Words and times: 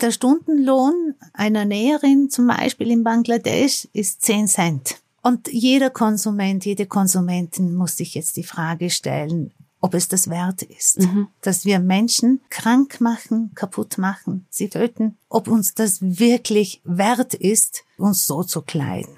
Der 0.00 0.12
Stundenlohn 0.12 1.14
einer 1.32 1.64
Näherin 1.64 2.30
zum 2.30 2.46
Beispiel 2.46 2.90
in 2.90 3.02
Bangladesch 3.02 3.88
ist 3.92 4.22
10 4.22 4.46
Cent. 4.46 5.00
Und 5.22 5.48
jeder 5.48 5.90
Konsument, 5.90 6.64
jede 6.64 6.86
Konsumentin 6.86 7.74
muss 7.74 7.96
sich 7.96 8.14
jetzt 8.14 8.36
die 8.36 8.44
Frage 8.44 8.90
stellen, 8.90 9.52
ob 9.80 9.94
es 9.94 10.08
das 10.08 10.30
wert 10.30 10.62
ist, 10.62 11.00
mhm. 11.00 11.28
dass 11.40 11.64
wir 11.64 11.80
Menschen 11.80 12.40
krank 12.48 13.00
machen, 13.00 13.52
kaputt 13.54 13.98
machen, 13.98 14.46
sie 14.50 14.68
töten, 14.68 15.16
ob 15.28 15.48
uns 15.48 15.74
das 15.74 15.98
wirklich 16.00 16.80
wert 16.84 17.34
ist, 17.34 17.84
uns 17.96 18.26
so 18.26 18.42
zu 18.42 18.62
kleiden. 18.62 19.17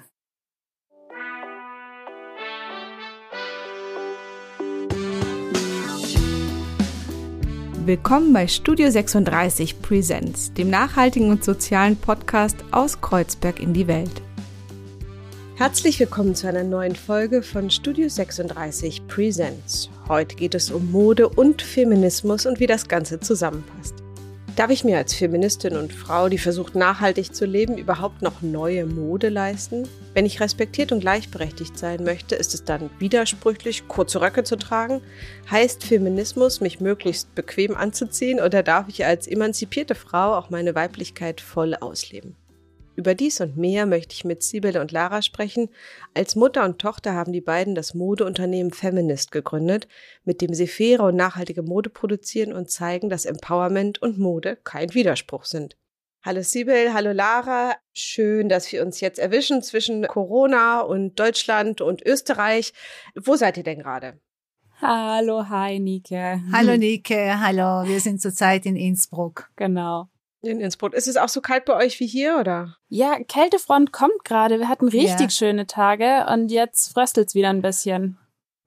Willkommen 7.83 8.31
bei 8.31 8.47
Studio 8.47 8.91
36 8.91 9.81
Presents, 9.81 10.53
dem 10.53 10.69
nachhaltigen 10.69 11.31
und 11.31 11.43
sozialen 11.43 11.97
Podcast 11.97 12.57
aus 12.69 13.01
Kreuzberg 13.01 13.59
in 13.59 13.73
die 13.73 13.87
Welt. 13.87 14.21
Herzlich 15.55 15.99
willkommen 15.99 16.35
zu 16.35 16.47
einer 16.47 16.63
neuen 16.63 16.95
Folge 16.95 17.41
von 17.41 17.71
Studio 17.71 18.07
36 18.07 19.07
Presents. 19.07 19.89
Heute 20.07 20.35
geht 20.35 20.53
es 20.53 20.69
um 20.69 20.91
Mode 20.91 21.27
und 21.27 21.63
Feminismus 21.63 22.45
und 22.45 22.59
wie 22.59 22.67
das 22.67 22.87
Ganze 22.87 23.19
zusammenpasst. 23.19 24.00
Darf 24.57 24.69
ich 24.69 24.83
mir 24.83 24.97
als 24.97 25.13
Feministin 25.13 25.77
und 25.77 25.93
Frau, 25.93 26.27
die 26.27 26.37
versucht 26.37 26.75
nachhaltig 26.75 27.33
zu 27.33 27.45
leben, 27.45 27.77
überhaupt 27.77 28.21
noch 28.21 28.41
neue 28.41 28.85
Mode 28.85 29.29
leisten? 29.29 29.87
Wenn 30.13 30.25
ich 30.25 30.41
respektiert 30.41 30.91
und 30.91 30.99
gleichberechtigt 30.99 31.79
sein 31.79 32.03
möchte, 32.03 32.35
ist 32.35 32.53
es 32.53 32.65
dann 32.65 32.89
widersprüchlich, 32.99 33.87
kurze 33.87 34.19
Röcke 34.19 34.43
zu 34.43 34.57
tragen? 34.57 35.01
Heißt 35.49 35.85
Feminismus, 35.85 36.59
mich 36.59 36.81
möglichst 36.81 37.33
bequem 37.33 37.77
anzuziehen 37.77 38.41
oder 38.41 38.61
darf 38.61 38.89
ich 38.89 39.05
als 39.05 39.25
emanzipierte 39.25 39.95
Frau 39.95 40.35
auch 40.35 40.49
meine 40.49 40.75
Weiblichkeit 40.75 41.39
voll 41.39 41.73
ausleben? 41.73 42.35
Über 43.01 43.15
dies 43.15 43.41
und 43.41 43.57
mehr 43.57 43.87
möchte 43.87 44.13
ich 44.13 44.25
mit 44.25 44.43
Sibylle 44.43 44.79
und 44.79 44.91
Lara 44.91 45.23
sprechen. 45.23 45.69
Als 46.13 46.35
Mutter 46.35 46.63
und 46.63 46.77
Tochter 46.77 47.15
haben 47.15 47.33
die 47.33 47.41
beiden 47.41 47.73
das 47.73 47.95
Modeunternehmen 47.95 48.71
Feminist 48.71 49.31
gegründet, 49.31 49.87
mit 50.23 50.39
dem 50.39 50.53
sie 50.53 50.67
faire 50.67 51.05
und 51.05 51.15
nachhaltige 51.15 51.63
Mode 51.63 51.89
produzieren 51.89 52.53
und 52.53 52.69
zeigen, 52.69 53.09
dass 53.09 53.25
Empowerment 53.25 53.99
und 54.03 54.19
Mode 54.19 54.55
kein 54.63 54.93
Widerspruch 54.93 55.45
sind. 55.45 55.77
Hallo 56.21 56.43
Sibyl, 56.43 56.93
hallo 56.93 57.11
Lara. 57.11 57.73
Schön, 57.91 58.49
dass 58.49 58.71
wir 58.71 58.85
uns 58.85 59.01
jetzt 59.01 59.17
erwischen 59.17 59.63
zwischen 59.63 60.05
Corona 60.05 60.81
und 60.81 61.19
Deutschland 61.19 61.81
und 61.81 62.05
Österreich. 62.05 62.71
Wo 63.15 63.35
seid 63.35 63.57
ihr 63.57 63.63
denn 63.63 63.79
gerade? 63.79 64.19
Hallo, 64.79 65.49
hi 65.49 65.79
Nike. 65.79 66.39
Hallo 66.53 66.77
Nike, 66.77 67.33
hallo. 67.33 67.83
Wir 67.87 67.99
sind 67.99 68.21
zurzeit 68.21 68.67
in 68.67 68.75
Innsbruck. 68.75 69.49
Genau. 69.55 70.07
In 70.43 70.59
Innsbruck. 70.59 70.93
Ist 70.93 71.07
es 71.07 71.17
auch 71.17 71.29
so 71.29 71.39
kalt 71.39 71.65
bei 71.65 71.75
euch 71.75 71.99
wie 71.99 72.07
hier, 72.07 72.37
oder? 72.39 72.75
Ja, 72.89 73.19
Kältefront 73.27 73.91
kommt 73.91 74.23
gerade. 74.23 74.59
Wir 74.59 74.69
hatten 74.69 74.87
richtig 74.87 75.19
ja. 75.19 75.29
schöne 75.29 75.67
Tage 75.67 76.25
und 76.31 76.49
jetzt 76.49 76.91
fröstelt's 76.93 77.35
wieder 77.35 77.49
ein 77.49 77.61
bisschen. 77.61 78.17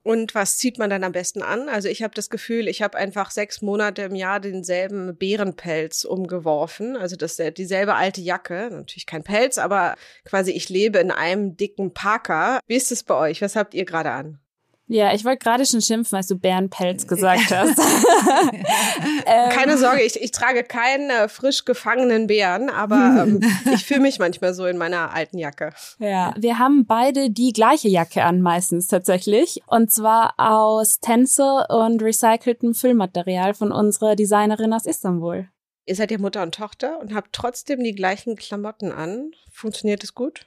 Und 0.05 0.35
was 0.35 0.59
zieht 0.59 0.79
man 0.79 0.91
dann 0.91 1.03
am 1.03 1.13
besten 1.13 1.43
an? 1.43 1.71
Also 1.71 1.89
ich 1.89 2.03
habe 2.03 2.15
das 2.15 2.29
Gefühl, 2.29 2.69
ich 2.69 2.83
habe 2.83 2.99
einfach 2.99 3.31
sechs 3.31 3.63
Monate 3.63 4.03
im 4.03 4.15
Jahr 4.15 4.39
denselben 4.39 5.17
Bärenpelz 5.17 6.05
umgeworfen. 6.05 6.95
Also 6.95 7.17
das 7.17 7.41
dieselbe 7.57 7.95
alte 7.95 8.21
Jacke. 8.21 8.69
Natürlich 8.71 9.07
kein 9.07 9.25
Pelz, 9.25 9.57
aber 9.57 9.95
quasi 10.25 10.53
ich 10.53 10.69
lebe 10.69 10.99
in 10.99 11.11
einem 11.11 11.57
dicken 11.57 11.95
Parker. 11.95 12.61
Wie 12.67 12.77
ist 12.77 12.93
es 12.93 13.03
bei 13.03 13.15
euch? 13.15 13.41
Was 13.41 13.57
habt 13.57 13.73
ihr 13.73 13.87
gerade 13.87 14.11
an? 14.11 14.44
Ja, 14.87 15.15
ich 15.15 15.25
wollte 15.25 15.39
gerade 15.39 15.65
schon 15.65 15.81
schimpfen, 15.81 16.17
als 16.17 16.27
du 16.27 16.37
Bärenpelz 16.37 17.07
gesagt 17.07 17.51
hast. 17.51 17.79
ähm, 19.27 19.51
Keine 19.51 19.79
Sorge, 19.79 20.03
ich, 20.03 20.21
ich 20.21 20.31
trage 20.31 20.63
keinen 20.63 21.09
äh, 21.09 21.29
frisch 21.29 21.65
gefangenen 21.65 22.27
Bären, 22.27 22.69
aber 22.69 23.25
ähm, 23.27 23.41
ich 23.73 23.87
fühle 23.87 24.01
mich 24.01 24.19
manchmal 24.19 24.53
so 24.53 24.67
in 24.67 24.77
meiner 24.77 25.15
alten 25.15 25.39
Jacke. 25.39 25.73
Ja, 25.99 26.35
wir 26.37 26.59
haben 26.59 26.85
beide 26.85 27.31
die 27.31 27.55
gleiche 27.55 27.89
Jacke 27.89 28.25
an 28.25 28.43
meistens 28.43 28.87
tatsächlich. 28.89 29.63
Und 29.67 29.91
zwar 29.91 30.35
aus 30.37 31.01
Tencel 31.01 31.65
und 31.71 32.03
recyceltem 32.03 32.75
Füllmaterial 32.75 33.55
von 33.55 33.73
unserer 33.73 34.17
Designerin 34.17 34.75
aus 34.75 34.85
Istanbul. 34.85 35.49
Ihr 35.87 35.97
seid 35.97 36.11
ja 36.11 36.19
Mutter 36.19 36.43
und 36.43 36.55
Tochter 36.55 36.99
und 37.01 37.15
habt 37.15 37.33
trotzdem 37.33 37.83
die 37.83 37.95
gleichen 37.95 38.37
Klamotten 38.37 38.93
an. 38.93 39.33
Funktioniert 39.51 40.05
es 40.05 40.15
gut? 40.15 40.47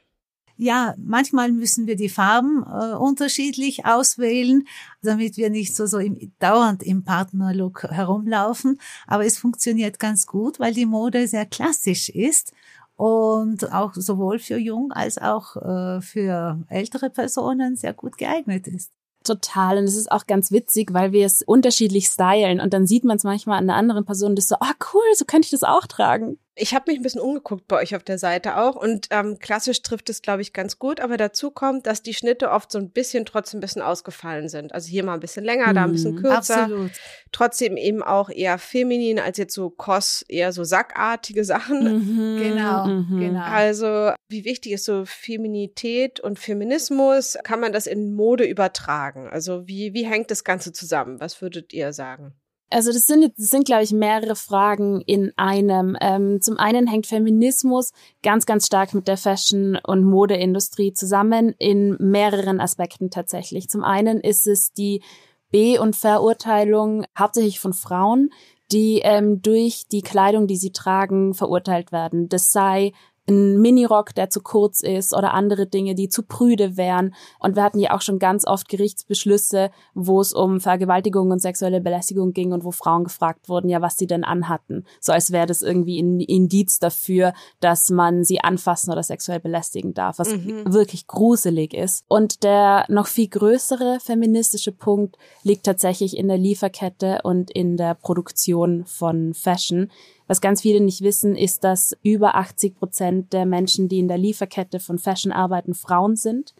Ja, 0.57 0.95
manchmal 0.97 1.51
müssen 1.51 1.85
wir 1.85 1.95
die 1.95 2.09
Farben 2.09 2.63
äh, 2.63 2.95
unterschiedlich 2.95 3.85
auswählen, 3.85 4.67
damit 5.03 5.37
wir 5.37 5.51
nicht 5.51 5.75
so, 5.75 5.85
so 5.85 5.99
im, 5.99 6.33
dauernd 6.39 6.81
im 6.81 7.03
Partnerlook 7.03 7.83
herumlaufen. 7.83 8.79
Aber 9.05 9.25
es 9.25 9.37
funktioniert 9.37 9.99
ganz 9.99 10.25
gut, 10.25 10.59
weil 10.59 10.73
die 10.73 10.87
Mode 10.87 11.27
sehr 11.27 11.45
klassisch 11.45 12.09
ist 12.09 12.53
und 12.95 13.71
auch 13.71 13.93
sowohl 13.93 14.39
für 14.39 14.57
jung 14.57 14.91
als 14.91 15.19
auch 15.19 15.55
äh, 15.57 16.01
für 16.01 16.59
ältere 16.69 17.11
Personen 17.11 17.75
sehr 17.75 17.93
gut 17.93 18.17
geeignet 18.17 18.67
ist. 18.67 18.91
Total. 19.23 19.77
Und 19.77 19.83
es 19.83 19.95
ist 19.95 20.11
auch 20.11 20.25
ganz 20.25 20.51
witzig, 20.51 20.93
weil 20.93 21.11
wir 21.11 21.25
es 21.25 21.43
unterschiedlich 21.43 22.07
stylen 22.07 22.59
und 22.59 22.73
dann 22.73 22.87
sieht 22.87 23.03
man 23.03 23.17
es 23.17 23.23
manchmal 23.23 23.59
an 23.59 23.69
einer 23.69 23.77
anderen 23.77 24.05
Person 24.05 24.31
und 24.31 24.41
so, 24.41 24.55
oh, 24.59 24.73
cool, 24.93 25.03
so 25.15 25.25
könnte 25.25 25.45
ich 25.45 25.51
das 25.51 25.63
auch 25.63 25.85
tragen. 25.85 26.39
Ich 26.59 26.73
habe 26.73 26.91
mich 26.91 26.99
ein 26.99 27.03
bisschen 27.03 27.21
umgeguckt 27.21 27.67
bei 27.67 27.77
euch 27.77 27.95
auf 27.95 28.03
der 28.03 28.17
Seite 28.17 28.57
auch 28.57 28.75
und 28.75 29.07
ähm, 29.11 29.37
klassisch 29.37 29.83
trifft 29.83 30.09
es, 30.09 30.23
glaube 30.23 30.41
ich, 30.41 30.53
ganz 30.53 30.79
gut. 30.79 30.99
Aber 30.99 31.15
dazu 31.15 31.51
kommt, 31.51 31.85
dass 31.85 32.01
die 32.01 32.15
Schnitte 32.15 32.49
oft 32.49 32.71
so 32.71 32.79
ein 32.79 32.89
bisschen 32.89 33.25
trotzdem 33.25 33.59
ein 33.59 33.61
bisschen 33.61 33.83
ausgefallen 33.83 34.49
sind. 34.49 34.73
Also 34.73 34.89
hier 34.89 35.03
mal 35.03 35.13
ein 35.13 35.19
bisschen 35.19 35.45
länger, 35.45 35.67
mhm, 35.67 35.75
da 35.75 35.83
ein 35.83 35.91
bisschen 35.91 36.15
mhm, 36.15 36.21
kürzer. 36.21 36.63
Absolut. 36.63 36.91
Trotzdem 37.31 37.77
eben 37.77 38.01
auch 38.01 38.31
eher 38.31 38.57
feminin 38.57 39.19
als 39.19 39.37
jetzt 39.37 39.53
so 39.53 39.69
Kos, 39.69 40.25
eher 40.27 40.51
so 40.51 40.63
sackartige 40.63 41.45
Sachen. 41.45 41.83
Mhm, 41.83 42.39
genau, 42.41 42.85
mhm. 42.87 43.19
genau. 43.19 43.43
Also 43.43 44.13
wie 44.27 44.43
wichtig 44.43 44.73
ist 44.73 44.85
so 44.85 45.05
Feminität 45.05 46.19
und 46.19 46.39
Feminismus? 46.39 47.37
Kann 47.43 47.59
man 47.59 47.71
das 47.71 47.85
in 47.85 48.13
Mode 48.13 48.45
übertragen? 48.45 49.29
Also 49.29 49.67
wie, 49.67 49.93
wie 49.93 50.05
hängt 50.05 50.31
das 50.31 50.43
Ganze 50.43 50.73
zusammen? 50.73 51.19
Was 51.19 51.41
würdet 51.41 51.71
ihr 51.73 51.93
sagen? 51.93 52.33
Also 52.69 52.91
das 52.91 53.07
sind, 53.07 53.31
das 53.37 53.49
sind 53.49 53.65
glaube 53.65 53.83
ich, 53.83 53.93
mehrere 53.93 54.35
Fragen 54.35 55.01
in 55.01 55.31
einem. 55.37 55.95
Ähm, 56.01 56.41
zum 56.41 56.57
einen 56.57 56.87
hängt 56.87 57.07
Feminismus 57.07 57.93
ganz, 58.23 58.45
ganz 58.45 58.65
stark 58.67 58.93
mit 58.93 59.07
der 59.07 59.17
Fashion- 59.17 59.79
und 59.81 60.03
Modeindustrie 60.03 60.91
zusammen 60.93 61.55
in 61.59 61.95
mehreren 61.99 62.59
Aspekten 62.59 63.09
tatsächlich. 63.09 63.69
Zum 63.69 63.83
einen 63.83 64.19
ist 64.19 64.47
es 64.47 64.73
die 64.73 65.01
Be- 65.49 65.79
und 65.79 65.95
Verurteilung 65.95 67.05
hauptsächlich 67.17 67.61
von 67.61 67.73
Frauen, 67.73 68.31
die 68.71 68.99
ähm, 69.03 69.41
durch 69.41 69.87
die 69.89 70.01
Kleidung, 70.01 70.47
die 70.47 70.57
sie 70.57 70.71
tragen, 70.71 71.33
verurteilt 71.33 71.93
werden. 71.93 72.27
Das 72.27 72.51
sei 72.51 72.91
ein 73.27 73.59
Minirock, 73.59 74.15
der 74.15 74.29
zu 74.29 74.41
kurz 74.41 74.81
ist 74.81 75.13
oder 75.13 75.33
andere 75.33 75.67
Dinge, 75.67 75.95
die 75.95 76.09
zu 76.09 76.23
prüde 76.23 76.77
wären. 76.77 77.13
Und 77.39 77.55
wir 77.55 77.63
hatten 77.63 77.79
ja 77.79 77.95
auch 77.95 78.01
schon 78.01 78.19
ganz 78.19 78.47
oft 78.47 78.69
Gerichtsbeschlüsse, 78.69 79.71
wo 79.93 80.21
es 80.21 80.33
um 80.33 80.59
Vergewaltigung 80.59 81.31
und 81.31 81.41
sexuelle 81.41 81.81
Belästigung 81.81 82.33
ging 82.33 82.53
und 82.53 82.63
wo 82.63 82.71
Frauen 82.71 83.03
gefragt 83.03 83.49
wurden, 83.49 83.69
ja, 83.69 83.81
was 83.81 83.97
sie 83.97 84.07
denn 84.07 84.23
anhatten. 84.23 84.85
So 84.99 85.11
als 85.11 85.31
wäre 85.31 85.45
das 85.45 85.61
irgendwie 85.61 85.99
ein 85.99 86.19
Indiz 86.21 86.79
dafür, 86.79 87.33
dass 87.59 87.89
man 87.89 88.23
sie 88.23 88.41
anfassen 88.41 88.91
oder 88.91 89.03
sexuell 89.03 89.39
belästigen 89.39 89.93
darf, 89.93 90.19
was 90.19 90.33
mhm. 90.33 90.73
wirklich 90.73 91.07
gruselig 91.07 91.73
ist. 91.73 92.05
Und 92.07 92.43
der 92.43 92.85
noch 92.87 93.07
viel 93.07 93.27
größere 93.27 93.99
feministische 93.99 94.71
Punkt 94.71 95.17
liegt 95.43 95.65
tatsächlich 95.65 96.15
in 96.15 96.27
der 96.27 96.37
Lieferkette 96.37 97.19
und 97.23 97.51
in 97.51 97.77
der 97.77 97.95
Produktion 97.95 98.85
von 98.85 99.33
Fashion. 99.33 99.89
Was 100.27 100.41
ganz 100.41 100.61
viele 100.61 100.81
nicht 100.81 101.01
wissen, 101.01 101.35
ist, 101.35 101.63
dass 101.63 101.97
über 102.03 102.35
80 102.35 102.75
Prozent 102.75 103.33
der 103.33 103.45
Menschen, 103.45 103.87
die 103.87 103.99
in 103.99 104.07
der 104.07 104.17
Lieferkette 104.17 104.79
von 104.79 104.99
Fashion 104.99 105.31
arbeiten, 105.31 105.73
Frauen 105.73 106.15
sind 106.15 106.53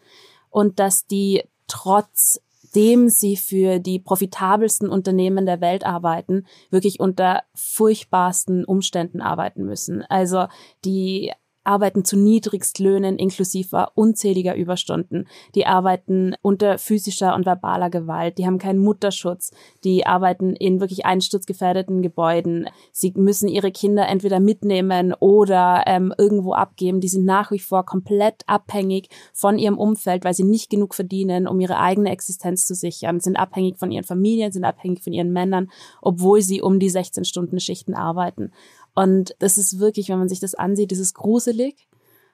und 0.50 0.78
dass 0.78 1.06
die 1.06 1.44
trotzdem 1.66 3.08
sie 3.08 3.36
für 3.36 3.78
die 3.78 3.98
profitabelsten 3.98 4.88
Unternehmen 4.88 5.46
der 5.46 5.60
Welt 5.60 5.84
arbeiten, 5.84 6.46
wirklich 6.70 6.98
unter 6.98 7.42
furchtbarsten 7.54 8.64
Umständen 8.64 9.20
arbeiten 9.20 9.64
müssen. 9.64 10.02
Also 10.02 10.46
die 10.84 11.32
arbeiten 11.68 12.04
zu 12.04 12.16
Niedrigstlöhnen 12.16 13.18
inklusive 13.18 13.88
unzähliger 13.94 14.56
Überstunden. 14.56 15.28
Die 15.54 15.66
arbeiten 15.66 16.34
unter 16.40 16.78
physischer 16.78 17.34
und 17.34 17.44
verbaler 17.44 17.90
Gewalt. 17.90 18.38
Die 18.38 18.46
haben 18.46 18.58
keinen 18.58 18.78
Mutterschutz. 18.78 19.52
Die 19.84 20.06
arbeiten 20.06 20.56
in 20.56 20.80
wirklich 20.80 21.04
einsturzgefährdeten 21.04 22.00
Gebäuden. 22.00 22.68
Sie 22.90 23.12
müssen 23.14 23.48
ihre 23.48 23.70
Kinder 23.70 24.08
entweder 24.08 24.40
mitnehmen 24.40 25.12
oder 25.12 25.84
ähm, 25.86 26.14
irgendwo 26.16 26.54
abgeben. 26.54 27.00
Die 27.00 27.08
sind 27.08 27.26
nach 27.26 27.50
wie 27.50 27.58
vor 27.58 27.84
komplett 27.84 28.42
abhängig 28.46 29.10
von 29.34 29.58
ihrem 29.58 29.78
Umfeld, 29.78 30.24
weil 30.24 30.34
sie 30.34 30.44
nicht 30.44 30.70
genug 30.70 30.94
verdienen, 30.94 31.46
um 31.46 31.60
ihre 31.60 31.78
eigene 31.78 32.10
Existenz 32.10 32.64
zu 32.66 32.74
sichern. 32.74 33.20
Sind 33.20 33.36
abhängig 33.36 33.76
von 33.76 33.92
ihren 33.92 34.04
Familien, 34.04 34.52
sind 34.52 34.64
abhängig 34.64 35.02
von 35.02 35.12
ihren 35.12 35.32
Männern, 35.32 35.70
obwohl 36.00 36.40
sie 36.40 36.62
um 36.62 36.80
die 36.80 36.88
16 36.88 37.26
Stunden 37.26 37.60
Schichten 37.60 37.92
arbeiten. 37.94 38.52
Und 38.94 39.34
das 39.38 39.58
ist 39.58 39.78
wirklich, 39.78 40.08
wenn 40.08 40.18
man 40.18 40.28
sich 40.28 40.40
das 40.40 40.54
ansieht, 40.54 40.92
das 40.92 40.98
ist 40.98 41.14
gruselig 41.14 41.88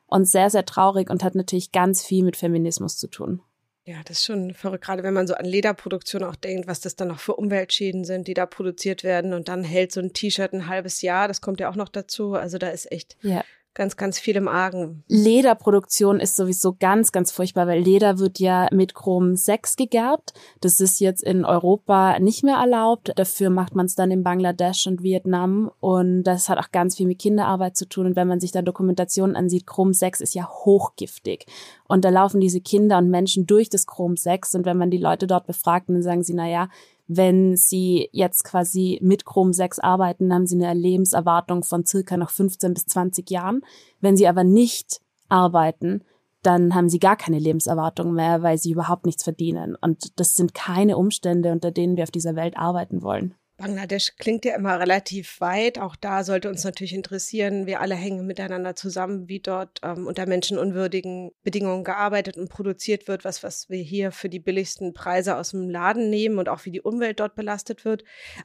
und 0.06 0.26
sehr, 0.26 0.50
sehr 0.50 0.64
traurig 0.64 1.10
und 1.10 1.24
hat 1.24 1.34
natürlich 1.34 1.72
ganz 1.72 2.04
viel 2.04 2.24
mit 2.24 2.36
Feminismus 2.36 2.96
zu 2.96 3.08
tun. 3.08 3.42
Ja, 3.86 3.96
das 4.06 4.18
ist 4.18 4.24
schon 4.24 4.54
verrückt, 4.54 4.84
gerade 4.84 5.02
wenn 5.02 5.12
man 5.12 5.26
so 5.26 5.34
an 5.34 5.44
Lederproduktion 5.44 6.24
auch 6.24 6.36
denkt, 6.36 6.66
was 6.66 6.80
das 6.80 6.96
dann 6.96 7.08
noch 7.08 7.20
für 7.20 7.34
Umweltschäden 7.34 8.04
sind, 8.04 8.28
die 8.28 8.32
da 8.32 8.46
produziert 8.46 9.04
werden. 9.04 9.34
Und 9.34 9.48
dann 9.48 9.62
hält 9.62 9.92
so 9.92 10.00
ein 10.00 10.14
T-Shirt 10.14 10.54
ein 10.54 10.68
halbes 10.68 11.02
Jahr, 11.02 11.28
das 11.28 11.42
kommt 11.42 11.60
ja 11.60 11.68
auch 11.68 11.76
noch 11.76 11.90
dazu. 11.90 12.32
Also 12.32 12.56
da 12.56 12.68
ist 12.68 12.90
echt 12.90 13.18
ja 13.20 13.44
ganz, 13.75 13.97
ganz 13.97 14.19
viel 14.19 14.37
im 14.37 14.49
Argen. 14.49 15.05
Lederproduktion 15.09 16.21
ist 16.21 16.37
sowieso 16.37 16.75
ganz, 16.79 17.12
ganz 17.12 17.32
furchtbar, 17.32 17.67
weil 17.67 17.82
Leder 17.82 18.19
wird 18.19 18.38
ja 18.38 18.69
mit 18.73 18.94
Chrom 18.94 19.37
6 19.37 19.76
gegerbt. 19.76 20.32
Das 20.61 20.81
ist 20.81 21.00
jetzt 21.00 21.23
in 21.23 21.44
Europa 21.44 22.19
nicht 22.21 22.44
mehr 22.44 22.56
erlaubt. 22.56 23.12
Dafür 23.17 23.50
macht 23.50 23.75
man 23.75 23.87
es 23.87 23.94
dann 23.94 24.11
in 24.11 24.23
Bangladesch 24.23 24.87
und 24.87 25.03
Vietnam. 25.03 25.71
Und 25.81 26.23
das 26.23 26.49
hat 26.49 26.59
auch 26.59 26.71
ganz 26.71 26.97
viel 26.97 27.06
mit 27.06 27.19
Kinderarbeit 27.19 27.76
zu 27.76 27.88
tun. 27.88 28.06
Und 28.06 28.17
wenn 28.17 28.29
man 28.29 28.41
sich 28.41 28.53
da 28.53 28.62
Dokumentationen 28.62 29.37
ansieht, 29.37 29.67
Chrom 29.67 29.93
6 29.93 30.21
ist 30.21 30.35
ja 30.35 30.49
hochgiftig. 30.49 31.47
Und 31.87 32.05
da 32.05 32.11
laufen 32.11 32.41
diese 32.41 32.61
Kinder 32.61 32.99
und 32.99 33.11
Menschen 33.11 33.47
durch 33.47 33.69
das 33.69 33.87
Chrom 33.87 34.17
6. 34.17 34.55
Und 34.55 34.65
wenn 34.65 34.79
man 34.79 34.91
die 34.91 34.99
Leute 34.99 35.26
dort 35.26 35.47
befragt, 35.47 35.88
dann 35.88 36.03
sagen 36.03 36.23
sie, 36.23 36.35
na 36.35 36.49
ja, 36.49 36.69
wenn 37.06 37.56
Sie 37.56 38.08
jetzt 38.12 38.44
quasi 38.44 38.98
mit 39.02 39.24
Chrom 39.24 39.52
6 39.52 39.78
arbeiten, 39.78 40.32
haben 40.32 40.46
Sie 40.46 40.56
eine 40.56 40.78
Lebenserwartung 40.78 41.62
von 41.62 41.84
circa 41.84 42.16
noch 42.16 42.30
15 42.30 42.74
bis 42.74 42.86
20 42.86 43.30
Jahren. 43.30 43.62
Wenn 44.00 44.16
Sie 44.16 44.26
aber 44.26 44.44
nicht 44.44 45.00
arbeiten, 45.28 46.02
dann 46.44 46.74
haben 46.74 46.88
sie 46.88 46.98
gar 46.98 47.16
keine 47.16 47.38
Lebenserwartung 47.38 48.12
mehr, 48.12 48.42
weil 48.42 48.58
sie 48.58 48.72
überhaupt 48.72 49.06
nichts 49.06 49.24
verdienen. 49.24 49.76
Und 49.80 50.18
das 50.20 50.34
sind 50.34 50.54
keine 50.54 50.96
Umstände, 50.96 51.50
unter 51.52 51.70
denen 51.70 51.96
wir 51.96 52.04
auf 52.04 52.10
dieser 52.10 52.36
Welt 52.36 52.56
arbeiten 52.56 53.02
wollen. 53.02 53.34
Bangladesch 53.56 54.16
klingt 54.18 54.44
ja 54.44 54.56
immer 54.56 54.80
relativ 54.80 55.40
weit. 55.40 55.78
Auch 55.78 55.94
da 55.94 56.24
sollte 56.24 56.48
uns 56.48 56.64
natürlich 56.64 56.92
interessieren, 56.92 57.66
wir 57.66 57.80
alle 57.80 57.94
hängen 57.94 58.26
miteinander 58.26 58.74
zusammen, 58.74 59.28
wie 59.28 59.38
dort 59.38 59.80
ähm, 59.84 60.08
unter 60.08 60.26
menschenunwürdigen 60.26 61.30
Bedingungen 61.44 61.84
gearbeitet 61.84 62.36
und 62.36 62.48
produziert 62.48 63.06
wird, 63.06 63.24
was, 63.24 63.44
was 63.44 63.70
wir 63.70 63.80
hier 63.80 64.10
für 64.10 64.28
die 64.28 64.40
billigsten 64.40 64.92
Preise 64.92 65.36
aus 65.36 65.52
dem 65.52 65.70
Laden 65.70 66.10
nehmen 66.10 66.38
und 66.38 66.48
auch 66.48 66.64
wie 66.64 66.72
die 66.72 66.80
Umwelt 66.80 67.20
dort 67.20 67.36
belastet 67.36 67.84
wird. 67.84 68.02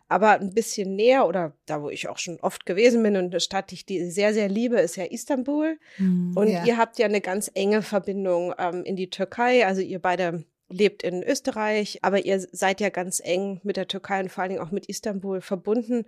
Aber 0.07 0.39
ein 0.39 0.53
bisschen 0.53 0.95
näher 0.95 1.27
oder 1.27 1.57
da, 1.65 1.81
wo 1.81 1.89
ich 1.89 2.07
auch 2.07 2.19
schon 2.19 2.39
oft 2.41 2.67
gewesen 2.67 3.01
bin 3.01 3.17
und 3.17 3.31
eine 3.31 3.39
Stadt, 3.39 3.71
die 3.71 3.75
ich 3.75 4.13
sehr, 4.13 4.33
sehr 4.35 4.47
liebe, 4.47 4.79
ist 4.79 4.95
ja 4.95 5.05
Istanbul. 5.05 5.79
Mhm, 5.97 6.37
und 6.37 6.49
ja. 6.49 6.63
ihr 6.65 6.77
habt 6.77 6.99
ja 6.99 7.07
eine 7.07 7.21
ganz 7.21 7.49
enge 7.55 7.81
Verbindung 7.81 8.53
ähm, 8.59 8.83
in 8.83 8.95
die 8.95 9.09
Türkei. 9.09 9.65
Also 9.65 9.81
ihr 9.81 9.99
beide 9.99 10.45
lebt 10.69 11.03
in 11.03 11.23
Österreich, 11.23 11.99
aber 12.03 12.25
ihr 12.25 12.39
seid 12.51 12.79
ja 12.79 12.89
ganz 12.89 13.19
eng 13.23 13.59
mit 13.63 13.77
der 13.77 13.87
Türkei 13.87 14.19
und 14.21 14.31
vor 14.31 14.43
allen 14.43 14.51
Dingen 14.51 14.61
auch 14.61 14.71
mit 14.71 14.85
Istanbul 14.85 15.41
verbunden. 15.41 16.05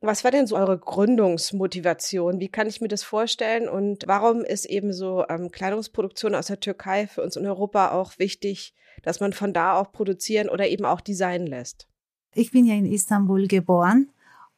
Was 0.00 0.24
war 0.24 0.30
denn 0.30 0.46
so 0.46 0.56
eure 0.56 0.78
Gründungsmotivation? 0.78 2.40
Wie 2.40 2.48
kann 2.48 2.66
ich 2.66 2.80
mir 2.80 2.88
das 2.88 3.02
vorstellen? 3.02 3.68
Und 3.68 4.04
warum 4.06 4.42
ist 4.42 4.64
eben 4.64 4.92
so 4.92 5.24
ähm, 5.28 5.50
Kleidungsproduktion 5.50 6.34
aus 6.34 6.46
der 6.46 6.60
Türkei 6.60 7.06
für 7.06 7.22
uns 7.22 7.36
in 7.36 7.46
Europa 7.46 7.92
auch 7.92 8.18
wichtig, 8.18 8.74
dass 9.02 9.20
man 9.20 9.32
von 9.32 9.52
da 9.52 9.78
auch 9.78 9.92
produzieren 9.92 10.48
oder 10.48 10.68
eben 10.68 10.84
auch 10.84 11.00
designen 11.00 11.46
lässt? 11.46 11.86
Ich 12.34 12.50
bin 12.50 12.64
ja 12.64 12.74
in 12.74 12.90
Istanbul 12.90 13.46
geboren 13.46 14.10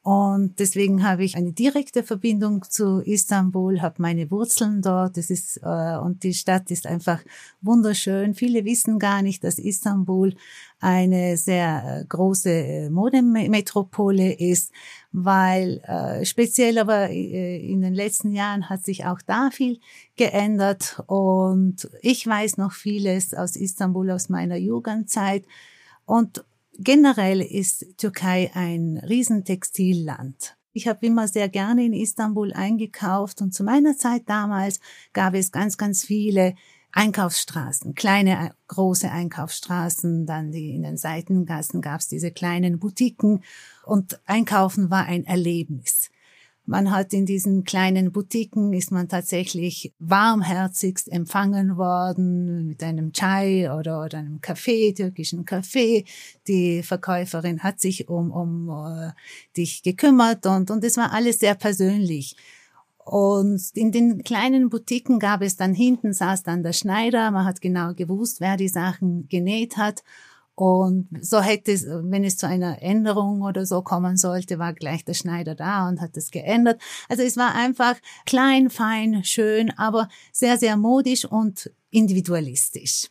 und 0.03 0.57
deswegen 0.59 1.03
habe 1.07 1.23
ich 1.23 1.35
eine 1.35 1.51
direkte 1.51 2.01
Verbindung 2.01 2.65
zu 2.67 3.01
Istanbul, 3.01 3.83
habe 3.83 4.01
meine 4.01 4.31
Wurzeln 4.31 4.81
dort. 4.81 5.15
Das 5.15 5.29
ist 5.29 5.57
äh, 5.57 5.97
und 5.97 6.23
die 6.23 6.33
Stadt 6.33 6.71
ist 6.71 6.87
einfach 6.87 7.19
wunderschön. 7.61 8.33
Viele 8.33 8.65
wissen 8.65 8.97
gar 8.97 9.21
nicht, 9.21 9.43
dass 9.43 9.59
Istanbul 9.59 10.33
eine 10.79 11.37
sehr 11.37 11.99
äh, 12.01 12.05
große 12.05 12.49
äh, 12.49 12.89
Modemetropole 12.89 14.33
ist, 14.33 14.71
weil 15.11 15.81
äh, 15.85 16.25
speziell 16.25 16.79
aber 16.79 17.11
äh, 17.11 17.57
in 17.57 17.81
den 17.81 17.93
letzten 17.93 18.31
Jahren 18.31 18.69
hat 18.69 18.83
sich 18.83 19.05
auch 19.05 19.21
da 19.21 19.51
viel 19.51 19.79
geändert 20.15 21.03
und 21.05 21.87
ich 22.01 22.25
weiß 22.25 22.57
noch 22.57 22.71
vieles 22.71 23.35
aus 23.35 23.55
Istanbul 23.55 24.09
aus 24.09 24.29
meiner 24.29 24.57
Jugendzeit 24.57 25.45
und 26.05 26.43
Generell 26.77 27.41
ist 27.41 27.85
Türkei 27.97 28.51
ein 28.53 28.97
Riesentextilland. 28.97 30.57
Ich 30.73 30.87
habe 30.87 31.05
immer 31.05 31.27
sehr 31.27 31.49
gerne 31.49 31.85
in 31.85 31.93
Istanbul 31.93 32.53
eingekauft 32.53 33.41
und 33.41 33.53
zu 33.53 33.63
meiner 33.63 33.97
Zeit 33.97 34.23
damals 34.27 34.79
gab 35.11 35.33
es 35.33 35.51
ganz, 35.51 35.77
ganz 35.77 36.05
viele 36.05 36.55
Einkaufsstraßen, 36.93 37.93
kleine, 37.95 38.53
große 38.67 39.11
Einkaufsstraßen, 39.11 40.25
dann 40.25 40.51
die 40.51 40.73
in 40.73 40.83
den 40.83 40.97
Seitengassen 40.97 41.81
gab 41.81 41.99
es 41.99 42.07
diese 42.07 42.31
kleinen 42.31 42.79
Boutiquen 42.79 43.43
und 43.83 44.19
Einkaufen 44.25 44.89
war 44.89 45.05
ein 45.05 45.25
Erlebnis. 45.25 46.09
Man 46.65 46.91
hat 46.91 47.11
in 47.11 47.25
diesen 47.25 47.63
kleinen 47.63 48.11
Boutiquen 48.11 48.71
ist 48.71 48.91
man 48.91 49.09
tatsächlich 49.09 49.93
warmherzigst 49.99 51.11
empfangen 51.11 51.75
worden 51.75 52.67
mit 52.67 52.83
einem 52.83 53.13
Chai 53.13 53.71
oder, 53.73 54.03
oder 54.05 54.19
einem 54.19 54.41
Kaffee, 54.41 54.93
türkischen 54.93 55.43
Kaffee. 55.43 56.05
Die 56.47 56.83
Verkäuferin 56.83 57.63
hat 57.63 57.79
sich 57.79 58.07
um, 58.09 58.31
um 58.31 58.69
uh, 58.69 59.11
dich 59.57 59.81
gekümmert 59.81 60.45
und, 60.45 60.69
und 60.69 60.83
es 60.83 60.97
war 60.97 61.11
alles 61.11 61.39
sehr 61.39 61.55
persönlich. 61.55 62.35
Und 63.03 63.61
in 63.73 63.91
den 63.91 64.23
kleinen 64.23 64.69
Boutiquen 64.69 65.17
gab 65.17 65.41
es 65.41 65.57
dann 65.57 65.73
hinten 65.73 66.13
saß 66.13 66.43
dann 66.43 66.61
der 66.61 66.73
Schneider. 66.73 67.31
Man 67.31 67.45
hat 67.45 67.59
genau 67.59 67.93
gewusst, 67.95 68.39
wer 68.39 68.57
die 68.57 68.69
Sachen 68.69 69.27
genäht 69.27 69.77
hat. 69.77 70.03
Und 70.61 71.07
so 71.21 71.41
hätte 71.41 71.71
es, 71.71 71.87
wenn 71.87 72.23
es 72.23 72.37
zu 72.37 72.45
einer 72.45 72.83
Änderung 72.83 73.41
oder 73.41 73.65
so 73.65 73.81
kommen 73.81 74.15
sollte, 74.15 74.59
war 74.59 74.73
gleich 74.73 75.03
der 75.03 75.15
Schneider 75.15 75.55
da 75.55 75.89
und 75.89 75.99
hat 75.99 76.15
es 76.15 76.29
geändert. 76.29 76.79
Also 77.09 77.23
es 77.23 77.35
war 77.35 77.55
einfach 77.55 77.95
klein, 78.27 78.69
fein, 78.69 79.23
schön, 79.23 79.71
aber 79.75 80.07
sehr, 80.31 80.59
sehr 80.59 80.77
modisch 80.77 81.25
und 81.25 81.71
individualistisch. 81.89 83.09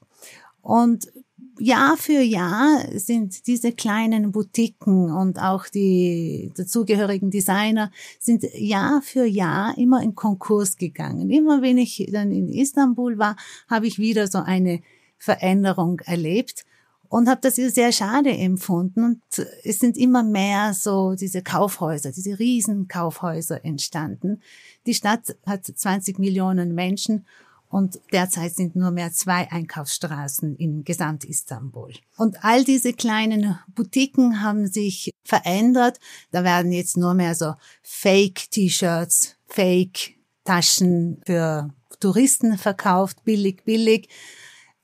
Und 0.62 1.12
Jahr 1.58 1.96
für 1.96 2.20
Jahr 2.20 2.84
sind 2.94 3.48
diese 3.48 3.72
kleinen 3.72 4.30
Boutiquen 4.30 5.10
und 5.10 5.40
auch 5.40 5.66
die 5.66 6.52
dazugehörigen 6.54 7.32
Designer 7.32 7.90
sind 8.20 8.44
Jahr 8.54 9.02
für 9.02 9.24
Jahr 9.24 9.76
immer 9.76 10.04
in 10.04 10.14
Konkurs 10.14 10.76
gegangen. 10.76 11.30
Immer 11.30 11.62
wenn 11.62 11.78
ich 11.78 12.08
dann 12.12 12.30
in 12.30 12.48
Istanbul 12.48 13.18
war, 13.18 13.34
habe 13.68 13.88
ich 13.88 13.98
wieder 13.98 14.28
so 14.28 14.38
eine 14.38 14.82
Veränderung 15.18 15.98
erlebt 16.04 16.64
und 17.10 17.28
habe 17.28 17.40
das 17.42 17.56
sehr 17.56 17.90
schade 17.92 18.30
empfunden. 18.30 19.02
Und 19.04 19.46
es 19.64 19.80
sind 19.80 19.96
immer 19.98 20.22
mehr 20.22 20.72
so 20.74 21.14
diese 21.14 21.42
Kaufhäuser, 21.42 22.12
diese 22.12 22.38
Riesenkaufhäuser 22.38 23.64
entstanden. 23.64 24.40
Die 24.86 24.94
Stadt 24.94 25.36
hat 25.44 25.66
20 25.66 26.20
Millionen 26.20 26.72
Menschen 26.72 27.26
und 27.68 28.00
derzeit 28.12 28.54
sind 28.54 28.76
nur 28.76 28.92
mehr 28.92 29.12
zwei 29.12 29.50
Einkaufsstraßen 29.50 30.54
in 30.54 30.84
Gesamt-Istanbul. 30.84 31.94
Und 32.16 32.44
all 32.44 32.62
diese 32.62 32.92
kleinen 32.92 33.58
Boutiquen 33.74 34.40
haben 34.40 34.68
sich 34.68 35.10
verändert. 35.24 35.98
Da 36.30 36.44
werden 36.44 36.70
jetzt 36.70 36.96
nur 36.96 37.14
mehr 37.14 37.34
so 37.34 37.54
Fake-T-Shirts, 37.82 39.36
Fake-Taschen 39.48 41.22
für 41.26 41.74
Touristen 41.98 42.56
verkauft, 42.56 43.24
billig, 43.24 43.64
billig. 43.64 44.08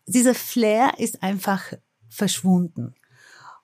Dieser 0.06 0.34
Flair 0.34 0.94
ist 0.98 1.22
einfach 1.22 1.72
verschwunden. 2.16 2.94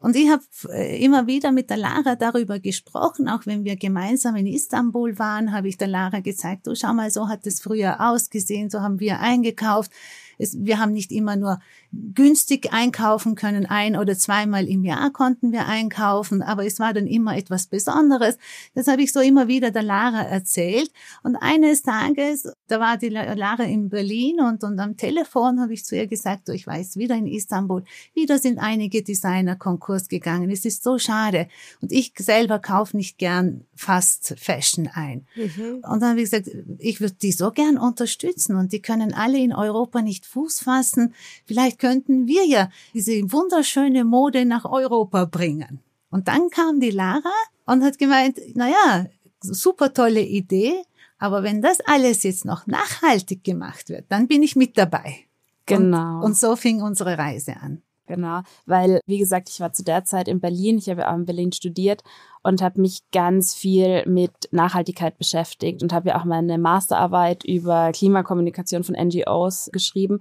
Und 0.02 0.16
ich 0.16 0.28
habe 0.28 0.42
äh, 0.70 1.02
immer 1.02 1.28
wieder 1.28 1.52
mit 1.52 1.70
der 1.70 1.76
Lara 1.76 2.16
darüber 2.16 2.58
gesprochen, 2.58 3.28
auch 3.28 3.46
wenn 3.46 3.64
wir 3.64 3.76
gemeinsam 3.76 4.34
in 4.34 4.48
Istanbul 4.48 5.16
waren, 5.18 5.52
habe 5.52 5.68
ich 5.68 5.78
der 5.78 5.86
Lara 5.86 6.18
gezeigt, 6.18 6.66
du 6.66 6.74
schau 6.74 6.92
mal, 6.92 7.10
so 7.12 7.28
hat 7.28 7.46
es 7.46 7.60
früher 7.60 8.00
ausgesehen, 8.00 8.68
so 8.68 8.80
haben 8.80 8.98
wir 8.98 9.20
eingekauft. 9.20 9.92
Es, 10.38 10.56
wir 10.58 10.78
haben 10.78 10.92
nicht 10.92 11.12
immer 11.12 11.36
nur 11.36 11.60
günstig 11.92 12.72
einkaufen 12.72 13.34
können. 13.34 13.66
Ein 13.66 13.96
oder 13.96 14.16
zweimal 14.16 14.66
im 14.66 14.84
Jahr 14.84 15.10
konnten 15.10 15.52
wir 15.52 15.66
einkaufen, 15.66 16.42
aber 16.42 16.64
es 16.64 16.80
war 16.80 16.92
dann 16.94 17.06
immer 17.06 17.36
etwas 17.36 17.66
Besonderes. 17.66 18.38
Das 18.74 18.86
habe 18.86 19.02
ich 19.02 19.12
so 19.12 19.20
immer 19.20 19.48
wieder 19.48 19.70
der 19.70 19.82
Lara 19.82 20.22
erzählt. 20.22 20.90
Und 21.22 21.36
eines 21.36 21.82
Tages, 21.82 22.50
da 22.68 22.80
war 22.80 22.96
die 22.96 23.08
Lara 23.08 23.64
in 23.64 23.88
Berlin 23.88 24.40
und, 24.40 24.64
und 24.64 24.78
am 24.78 24.96
Telefon 24.96 25.60
habe 25.60 25.74
ich 25.74 25.84
zu 25.84 25.96
ihr 25.96 26.06
gesagt, 26.06 26.46
so, 26.46 26.52
ich 26.52 26.66
weiß, 26.66 26.96
wieder 26.96 27.14
in 27.16 27.26
Istanbul, 27.26 27.84
wieder 28.14 28.38
sind 28.38 28.58
einige 28.58 29.02
Designer 29.02 29.56
Konkurs 29.56 30.08
gegangen. 30.08 30.50
Es 30.50 30.64
ist 30.64 30.82
so 30.82 30.98
schade. 30.98 31.48
Und 31.80 31.92
ich 31.92 32.12
selber 32.18 32.58
kaufe 32.58 32.96
nicht 32.96 33.18
gern 33.18 33.64
Fast 33.74 34.34
Fashion 34.38 34.88
ein. 34.92 35.26
Mhm. 35.34 35.82
Und 35.82 36.00
dann 36.00 36.10
habe 36.10 36.20
ich 36.20 36.30
gesagt, 36.30 36.50
ich 36.78 37.00
würde 37.00 37.16
die 37.20 37.32
so 37.32 37.50
gern 37.50 37.78
unterstützen 37.78 38.56
und 38.56 38.72
die 38.72 38.80
können 38.80 39.12
alle 39.12 39.38
in 39.38 39.52
Europa 39.52 40.02
nicht 40.02 40.21
Fuß 40.26 40.60
fassen. 40.60 41.14
Vielleicht 41.46 41.78
könnten 41.78 42.26
wir 42.26 42.46
ja 42.46 42.70
diese 42.94 43.12
wunderschöne 43.32 44.04
Mode 44.04 44.44
nach 44.44 44.64
Europa 44.64 45.24
bringen. 45.24 45.80
Und 46.10 46.28
dann 46.28 46.50
kam 46.50 46.80
die 46.80 46.90
Lara 46.90 47.32
und 47.66 47.82
hat 47.82 47.98
gemeint, 47.98 48.38
na 48.54 48.68
ja, 48.68 49.06
super 49.40 49.92
tolle 49.92 50.22
Idee, 50.22 50.82
aber 51.18 51.42
wenn 51.42 51.62
das 51.62 51.80
alles 51.80 52.22
jetzt 52.22 52.44
noch 52.44 52.66
nachhaltig 52.66 53.44
gemacht 53.44 53.88
wird, 53.88 54.06
dann 54.08 54.26
bin 54.26 54.42
ich 54.42 54.56
mit 54.56 54.76
dabei. 54.76 55.26
Genau. 55.66 56.18
Und, 56.18 56.24
und 56.24 56.36
so 56.36 56.56
fing 56.56 56.82
unsere 56.82 57.16
Reise 57.16 57.56
an. 57.56 57.82
Genau, 58.12 58.42
weil 58.66 59.00
wie 59.06 59.16
gesagt, 59.16 59.48
ich 59.48 59.58
war 59.60 59.72
zu 59.72 59.82
der 59.82 60.04
Zeit 60.04 60.28
in 60.28 60.38
Berlin, 60.38 60.76
ich 60.76 60.90
habe 60.90 61.00
ja 61.00 61.10
auch 61.10 61.16
in 61.16 61.24
Berlin 61.24 61.50
studiert 61.50 62.02
und 62.42 62.60
habe 62.60 62.78
mich 62.78 63.00
ganz 63.10 63.54
viel 63.54 64.04
mit 64.06 64.32
Nachhaltigkeit 64.50 65.16
beschäftigt 65.16 65.82
und 65.82 65.94
habe 65.94 66.10
ja 66.10 66.20
auch 66.20 66.26
meine 66.26 66.58
Masterarbeit 66.58 67.42
über 67.42 67.90
Klimakommunikation 67.92 68.84
von 68.84 68.96
NGOs 68.96 69.70
geschrieben 69.72 70.18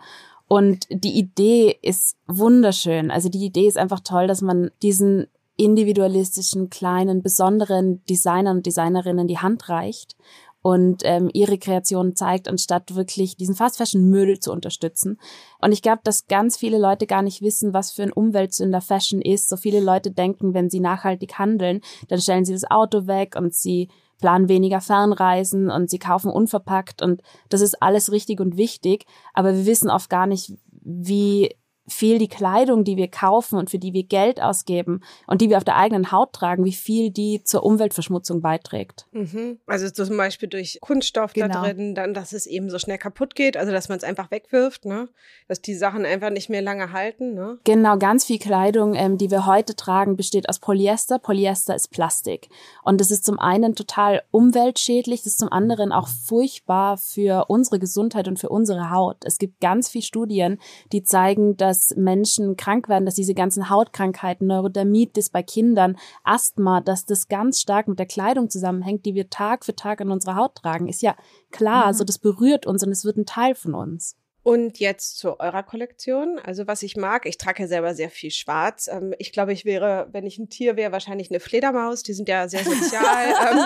Und 0.48 0.88
die 0.90 1.20
Idee 1.20 1.78
ist 1.82 2.16
wunderschön. 2.28 3.12
Also 3.12 3.28
die 3.28 3.46
Idee 3.46 3.68
ist 3.68 3.78
einfach 3.78 4.00
toll, 4.00 4.28
dass 4.28 4.42
man 4.42 4.72
diesen 4.82 5.28
individualistischen, 5.58 6.70
kleinen, 6.70 7.22
besonderen 7.22 8.06
Designern 8.06 8.58
und 8.58 8.66
Designerinnen 8.66 9.28
die 9.28 9.40
Hand 9.40 9.68
reicht 9.68 10.16
und 10.62 11.01
ähm, 11.06 11.30
ihre 11.34 11.58
Kreation 11.58 12.15
zeigt, 12.15 12.48
anstatt 12.48 12.96
wirklich 12.96 13.36
diesen 13.36 13.56
Fast 13.56 13.77
Fashion 13.77 14.10
Müll 14.10 14.39
zu 14.39 14.51
unterstützen. 14.51 15.20
Und 15.60 15.72
ich 15.72 15.82
glaube, 15.82 16.01
dass 16.03 16.27
ganz 16.27 16.58
viele 16.58 16.77
Leute 16.77 17.08
gar 17.08 17.22
nicht 17.22 17.41
wissen, 17.41 17.74
was 17.74 17.91
für 17.91 18.03
ein 18.03 18.13
Umweltsünder 18.13 18.82
Fashion 18.82 19.22
ist. 19.22 19.50
So 19.50 19.58
viele 19.58 19.80
Leute 19.80 20.12
denken, 20.12 20.53
wenn 20.53 20.70
sie 20.70 20.80
nachhaltig 20.80 21.39
handeln, 21.39 21.82
dann 22.10 22.22
stellen 22.22 22.46
sie 22.46 22.53
das 22.53 22.70
Auto 22.70 23.08
weg 23.08 23.36
und 23.36 23.56
sie 23.56 23.89
planen 24.20 24.48
weniger 24.48 24.82
Fernreisen 24.82 25.70
und 25.70 25.89
sie 25.89 26.00
kaufen 26.00 26.32
unverpackt 26.32 27.01
und 27.01 27.22
das 27.50 27.60
ist 27.60 27.82
alles 27.82 28.12
richtig 28.12 28.39
und 28.39 28.56
wichtig, 28.56 29.06
aber 29.34 29.56
wir 29.56 29.65
wissen 29.65 29.89
oft 29.89 30.10
gar 30.12 30.27
nicht, 30.27 30.53
wie 30.84 31.56
viel 31.92 32.18
die 32.20 32.28
Kleidung, 32.28 32.84
die 32.84 32.98
wir 32.98 33.10
kaufen 33.10 33.58
und 33.58 33.70
für 33.70 33.80
die 33.80 33.94
wir 33.94 34.04
Geld 34.04 34.42
ausgeben 34.42 35.02
und 35.28 35.42
die 35.42 35.50
wir 35.50 35.58
auf 35.58 35.64
der 35.64 35.78
eigenen 35.78 36.12
Haut 36.12 36.34
tragen, 36.34 36.66
wie 36.66 36.74
viel 36.74 37.12
die 37.12 37.44
zur 37.44 37.64
Umweltverschmutzung 37.64 38.42
beiträgt. 38.42 39.06
Mhm. 39.12 39.60
Also 39.68 39.90
zum 39.90 40.18
Beispiel 40.18 40.50
durch 40.50 40.80
Kunststoff 40.82 41.34
genau. 41.34 41.48
da 41.48 41.62
drin, 41.62 41.96
dann, 41.96 42.14
dass 42.14 42.34
es 42.34 42.46
eben 42.46 42.70
so 42.70 42.80
schnell 42.80 42.98
kaputt 42.98 43.36
geht, 43.36 43.58
also 43.58 43.72
dass 43.72 43.90
man 43.90 43.98
es 43.98 44.04
einfach 44.04 44.32
wegwirft, 44.32 44.86
ne? 44.86 45.10
dass 45.48 45.62
die 45.62 45.76
Sachen 45.76 46.06
einfach 46.06 46.30
nicht 46.30 46.50
mehr 46.50 46.62
lange 46.62 46.92
halten. 46.92 47.34
Ne? 47.34 47.58
Genau, 47.64 47.98
ganz 47.98 48.26
viel 48.26 48.40
Kleidung, 48.40 48.96
ähm, 48.96 49.18
die 49.18 49.32
wir 49.32 49.46
heute 49.46 49.76
tragen, 49.76 50.16
besteht 50.16 50.50
aus 50.50 50.60
Polyester. 50.60 51.20
Polyester 51.20 51.76
ist 51.76 51.90
Plastik. 51.90 52.50
Und 52.84 53.02
das 53.02 53.12
ist 53.12 53.26
zum 53.26 53.40
einen 53.40 53.76
total 53.76 54.24
umweltschädlich, 54.32 55.22
das 55.22 55.34
ist 55.34 55.40
zum 55.40 55.52
anderen 55.52 55.92
auch 55.92 56.08
furchtbar 56.08 56.98
für 56.98 57.46
unsere 57.48 57.80
Gesundheit 57.80 58.28
und 58.28 58.40
für 58.40 58.50
unsere 58.50 58.92
Haut. 58.92 59.18
Es 59.24 59.38
gibt 59.38 59.60
ganz 59.60 59.90
viele 59.90 60.04
Studien, 60.04 60.60
die 60.92 61.04
zeigen, 61.04 61.58
dass 61.58 61.81
dass 61.82 61.98
Menschen 61.98 62.56
krank 62.56 62.90
werden, 62.90 63.06
dass 63.06 63.16
diese 63.16 63.34
ganzen 63.34 63.70
Hautkrankheiten, 63.70 64.48
Neurodermitis 64.48 65.30
bei 65.30 65.44
Kindern, 65.44 65.98
Asthma, 66.24 66.82
dass 66.82 67.06
das 67.06 67.28
ganz 67.28 67.60
stark 67.60 67.88
mit 67.88 68.00
der 68.00 68.06
Kleidung 68.06 68.50
zusammenhängt, 68.50 69.06
die 69.06 69.16
wir 69.16 69.30
Tag 69.30 69.66
für 69.66 69.76
Tag 69.76 70.02
an 70.02 70.12
unserer 70.12 70.36
Haut 70.36 70.56
tragen. 70.56 70.88
Ist 70.88 71.02
ja 71.02 71.16
klar, 71.52 71.82
mhm. 71.82 71.88
also 71.88 72.04
das 72.04 72.20
berührt 72.20 72.66
uns 72.66 72.84
und 72.84 72.92
es 72.92 73.06
wird 73.06 73.18
ein 73.18 73.26
Teil 73.26 73.56
von 73.56 73.74
uns. 73.74 74.16
Und 74.44 74.80
jetzt 74.80 75.20
zu 75.20 75.40
eurer 75.40 75.62
Kollektion. 75.62 76.40
Also 76.40 76.66
was 76.66 76.82
ich 76.82 76.98
mag, 76.98 77.28
ich 77.28 77.38
trage 77.38 77.62
ja 77.62 77.68
selber 77.68 77.94
sehr 77.94 78.10
viel 78.10 78.32
Schwarz. 78.32 78.90
Ähm, 78.92 79.14
ich 79.20 79.32
glaube, 79.32 79.54
ich 79.54 79.66
wäre, 79.66 80.08
wenn 80.14 80.26
ich 80.26 80.40
ein 80.40 80.50
Tier 80.50 80.76
wäre, 80.76 80.92
wahrscheinlich 80.92 81.30
eine 81.30 81.40
Fledermaus. 81.40 82.02
Die 82.02 82.14
sind 82.14 82.28
ja 82.28 82.48
sehr 82.48 82.64
sozial, 82.64 83.28
ähm, 83.52 83.60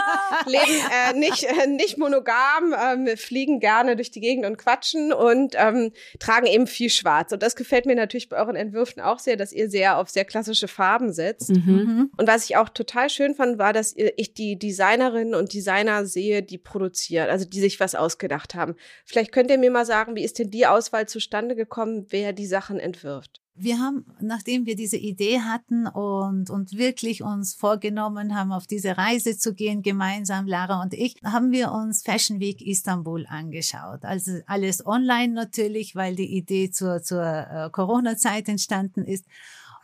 leben 0.45 0.81
äh, 0.91 1.17
nicht, 1.17 1.43
äh, 1.43 1.67
nicht 1.67 1.97
monogam, 1.97 2.75
ähm, 2.77 3.15
fliegen 3.15 3.61
gerne 3.61 3.95
durch 3.95 4.11
die 4.11 4.19
Gegend 4.19 4.45
und 4.45 4.57
quatschen 4.57 5.13
und 5.13 5.55
ähm, 5.57 5.93
tragen 6.19 6.45
eben 6.45 6.67
viel 6.67 6.89
Schwarz. 6.89 7.31
Und 7.31 7.41
das 7.41 7.55
gefällt 7.55 7.85
mir 7.85 7.95
natürlich 7.95 8.27
bei 8.27 8.35
euren 8.35 8.57
Entwürfen 8.57 9.01
auch 9.01 9.19
sehr, 9.19 9.37
dass 9.37 9.53
ihr 9.53 9.69
sehr 9.69 9.97
auf 9.97 10.09
sehr 10.09 10.25
klassische 10.25 10.67
Farben 10.67 11.13
setzt. 11.13 11.51
Mhm. 11.51 11.63
mhm. 11.65 12.11
Und 12.17 12.27
was 12.27 12.43
ich 12.49 12.57
auch 12.57 12.67
total 12.67 13.09
schön 13.09 13.33
fand, 13.33 13.57
war, 13.57 13.71
dass 13.71 13.93
ich 13.95 14.33
die 14.33 14.59
Designerinnen 14.59 15.35
und 15.35 15.53
Designer 15.53 16.05
sehe, 16.05 16.43
die 16.43 16.57
produzieren, 16.57 17.29
also 17.29 17.45
die 17.45 17.61
sich 17.61 17.79
was 17.79 17.95
ausgedacht 17.95 18.55
haben. 18.55 18.75
Vielleicht 19.05 19.31
könnt 19.31 19.49
ihr 19.49 19.57
mir 19.57 19.71
mal 19.71 19.85
sagen, 19.85 20.17
wie 20.17 20.23
ist 20.23 20.37
denn 20.37 20.51
die 20.51 20.64
Auswahl 20.67 21.07
zustande 21.07 21.55
gekommen, 21.55 22.07
wer 22.09 22.33
die 22.33 22.47
Sachen 22.47 22.79
entwirft? 22.79 23.41
Wir 23.57 23.79
haben, 23.79 24.05
nachdem 24.19 24.65
wir 24.65 24.75
diese 24.75 24.97
Idee 24.97 25.39
hatten 25.39 25.87
und, 25.87 26.49
und 26.49 26.77
wirklich 26.77 27.23
uns 27.23 27.53
vorgenommen 27.53 28.35
haben, 28.35 28.51
auf 28.51 28.67
diese 28.67 28.97
Reise 28.97 29.37
zu 29.37 29.53
gehen, 29.53 29.81
gemeinsam, 29.81 30.45
Lara 30.45 30.81
und 30.81 30.93
ich, 30.93 31.15
haben 31.23 31.53
wir 31.53 31.71
uns 31.71 32.03
Fashion 32.03 32.41
Week 32.41 32.61
Istanbul 32.61 33.25
angeschaut. 33.29 34.03
Also 34.03 34.39
alles 34.45 34.85
online 34.85 35.33
natürlich, 35.33 35.95
weil 35.95 36.17
die 36.17 36.35
Idee 36.35 36.69
zur, 36.69 37.01
zur 37.01 37.23
äh, 37.23 37.69
Corona-Zeit 37.71 38.49
entstanden 38.49 39.05
ist. 39.05 39.23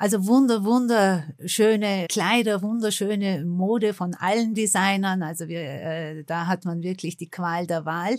Also 0.02 0.26
wunder, 0.26 0.64
wunderschöne 0.64 2.08
Kleider, 2.10 2.64
wunderschöne 2.64 3.46
Mode 3.46 3.94
von 3.94 4.16
allen 4.16 4.56
Designern. 4.56 5.22
Also 5.22 5.48
wir, 5.48 5.60
äh, 5.60 6.24
da 6.24 6.48
hat 6.48 6.66
man 6.66 6.82
wirklich 6.82 7.18
die 7.18 7.30
Qual 7.30 7.68
der 7.68 7.86
Wahl. 7.86 8.18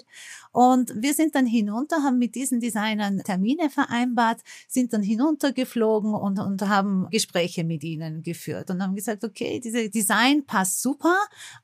Und 0.53 0.93
wir 0.95 1.13
sind 1.13 1.35
dann 1.35 1.45
hinunter, 1.45 2.05
haben 2.05 2.19
mit 2.19 2.37
diesen 2.37 2.61
Designern 2.61 3.19
Termine 3.25 3.69
vereinbart, 3.69 4.43
sind 4.69 4.93
dann 4.93 5.03
hinuntergeflogen 5.03 6.15
und, 6.15 6.39
und 6.39 6.63
haben 6.69 7.09
Gespräche 7.11 7.65
mit 7.65 7.83
ihnen 7.83 8.23
geführt 8.23 8.71
und 8.71 8.81
haben 8.81 8.95
gesagt, 8.95 9.25
okay, 9.25 9.59
diese 9.59 9.91
Design 9.91 10.47
passt 10.47 10.83
super, 10.83 11.17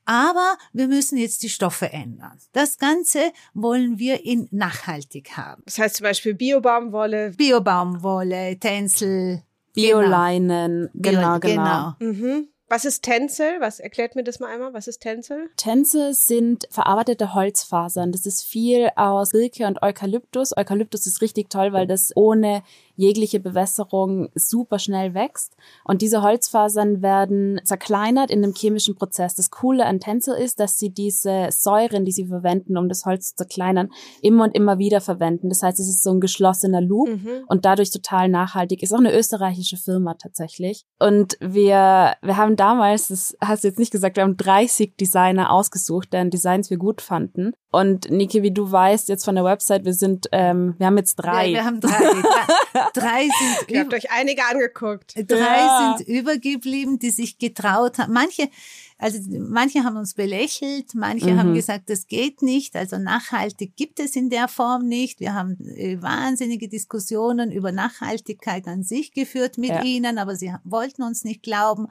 aber 0.03 0.57
wir 0.73 0.89
müssen 0.89 1.17
jetzt 1.17 1.43
die 1.43 1.49
Stoffe 1.49 1.93
ändern. 1.93 2.37
Das 2.51 2.77
Ganze 2.77 3.31
wollen 3.53 3.99
wir 3.99 4.25
in 4.25 4.49
nachhaltig 4.51 5.37
haben. 5.37 5.63
Das 5.63 5.79
heißt 5.79 5.95
zum 5.95 6.03
Beispiel 6.03 6.33
Biobaumwolle. 6.33 7.31
Biobaumwolle, 7.37 8.59
Tencel, 8.59 9.43
Bioleinen, 9.73 10.89
genau, 10.93 11.39
genau. 11.39 11.95
genau. 11.99 12.11
Mhm. 12.11 12.49
Was 12.71 12.85
ist 12.85 13.01
Tencel? 13.01 13.59
Was 13.59 13.79
erklärt 13.79 14.15
mir 14.15 14.23
das 14.23 14.39
mal 14.39 14.53
einmal? 14.53 14.73
Was 14.73 14.87
ist 14.87 14.99
Tencel? 14.99 15.49
Tencel 15.57 16.13
sind 16.13 16.67
verarbeitete 16.69 17.33
Holzfasern. 17.33 18.11
Das 18.11 18.27
ist 18.27 18.43
viel 18.43 18.89
aus 18.95 19.29
Silke 19.29 19.65
und 19.65 19.81
Eukalyptus. 19.81 20.55
Eukalyptus 20.55 21.07
ist 21.07 21.21
richtig 21.21 21.49
toll, 21.49 21.73
weil 21.73 21.87
das 21.87 22.15
ohne 22.15 22.61
jegliche 22.99 23.39
Bewässerung 23.39 24.29
super 24.35 24.77
schnell 24.77 25.13
wächst. 25.13 25.55
Und 25.85 26.01
diese 26.01 26.21
Holzfasern 26.21 27.01
werden 27.01 27.61
zerkleinert 27.63 28.29
in 28.29 28.43
einem 28.43 28.53
chemischen 28.53 28.95
Prozess. 28.95 29.35
Das 29.35 29.49
Coole 29.49 29.85
an 29.85 30.01
Tencel 30.01 30.35
ist, 30.35 30.59
dass 30.59 30.77
sie 30.77 30.89
diese 30.89 31.47
Säuren, 31.49 32.03
die 32.03 32.11
sie 32.11 32.27
verwenden, 32.27 32.77
um 32.77 32.89
das 32.89 33.05
Holz 33.05 33.29
zu 33.29 33.35
zerkleinern, 33.37 33.89
immer 34.21 34.43
und 34.43 34.55
immer 34.55 34.79
wieder 34.79 34.99
verwenden. 34.99 35.47
Das 35.47 35.63
heißt, 35.63 35.79
es 35.79 35.87
ist 35.87 36.03
so 36.03 36.11
ein 36.11 36.19
geschlossener 36.19 36.81
Loop 36.81 37.07
mhm. 37.07 37.45
und 37.47 37.63
dadurch 37.63 37.89
total 37.89 38.27
nachhaltig. 38.27 38.83
Ist 38.83 38.93
auch 38.93 38.99
eine 38.99 39.17
österreichische 39.17 39.77
Firma 39.77 40.15
tatsächlich. 40.15 40.83
Und 40.99 41.37
wir, 41.39 42.15
wir 42.21 42.35
haben 42.35 42.57
damals, 42.57 43.07
das 43.07 43.37
hast 43.39 43.63
du 43.63 43.69
jetzt 43.69 43.79
nicht 43.79 43.93
gesagt, 43.93 44.17
wir 44.17 44.23
haben 44.23 44.35
30 44.35 44.97
Designer 44.97 45.53
ausgesucht, 45.53 46.11
deren 46.11 46.31
Designs 46.31 46.69
wir 46.69 46.77
gut 46.77 46.99
fanden. 46.99 47.53
Und 47.71 48.09
Niki, 48.09 48.41
wie 48.41 48.51
du 48.51 48.71
weißt, 48.71 49.09
jetzt 49.09 49.25
von 49.25 49.35
der 49.35 49.43
Website, 49.43 49.85
wir 49.85 49.93
sind, 49.93 50.27
ähm, 50.31 50.73
wir 50.79 50.87
haben 50.87 50.97
jetzt 50.97 51.15
drei. 51.17 51.47
Ja, 51.47 51.53
wir 51.53 51.65
haben 51.65 51.79
drei. 51.79 51.91
drei, 52.95 53.21
sind. 53.21 53.67
Ihr 53.69 53.81
habt 53.81 53.93
euch 53.93 54.09
einige 54.11 54.43
angeguckt. 54.43 55.13
Drei 55.15 55.37
ja. 55.37 55.95
sind 55.95 56.07
übergeblieben, 56.07 56.97
die 56.97 57.11
sich 57.11 57.37
getraut 57.37 57.99
haben. 57.99 58.11
Manche, 58.11 58.49
also 58.97 59.19
manche 59.37 59.83
haben 59.83 59.97
uns 59.97 60.15
belächelt, 60.15 60.95
manche 60.95 61.31
mhm. 61.31 61.37
haben 61.37 61.53
gesagt, 61.53 61.91
das 61.91 62.07
geht 62.07 62.41
nicht. 62.41 62.75
Also 62.75 62.97
nachhaltig 62.97 63.75
gibt 63.75 63.99
es 63.99 64.15
in 64.15 64.31
der 64.31 64.47
Form 64.47 64.87
nicht. 64.87 65.19
Wir 65.19 65.35
haben 65.35 65.55
äh, 65.75 66.01
wahnsinnige 66.01 66.69
Diskussionen 66.69 67.51
über 67.51 67.71
Nachhaltigkeit 67.71 68.67
an 68.67 68.81
sich 68.81 69.13
geführt 69.13 69.59
mit 69.59 69.69
ja. 69.69 69.83
ihnen, 69.83 70.17
aber 70.17 70.35
sie 70.35 70.51
wollten 70.63 71.03
uns 71.03 71.23
nicht 71.23 71.43
glauben. 71.43 71.87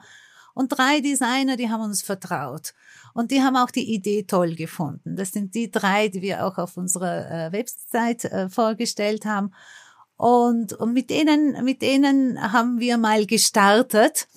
Und 0.59 0.77
drei 0.77 0.99
Designer, 0.99 1.55
die 1.55 1.69
haben 1.69 1.81
uns 1.81 2.01
vertraut. 2.01 2.73
Und 3.13 3.31
die 3.31 3.41
haben 3.41 3.55
auch 3.55 3.71
die 3.71 3.93
Idee 3.93 4.23
toll 4.23 4.55
gefunden. 4.55 5.15
Das 5.15 5.31
sind 5.31 5.55
die 5.55 5.71
drei, 5.71 6.09
die 6.09 6.21
wir 6.21 6.45
auch 6.45 6.57
auf 6.57 6.75
unserer 6.75 7.31
äh, 7.31 7.51
Website 7.53 8.25
äh, 8.25 8.49
vorgestellt 8.49 9.23
haben. 9.23 9.53
Und, 10.17 10.73
und 10.73 10.91
mit 10.91 11.09
denen, 11.11 11.63
mit 11.63 11.81
denen 11.81 12.51
haben 12.51 12.81
wir 12.81 12.97
mal 12.97 13.25
gestartet. 13.25 14.27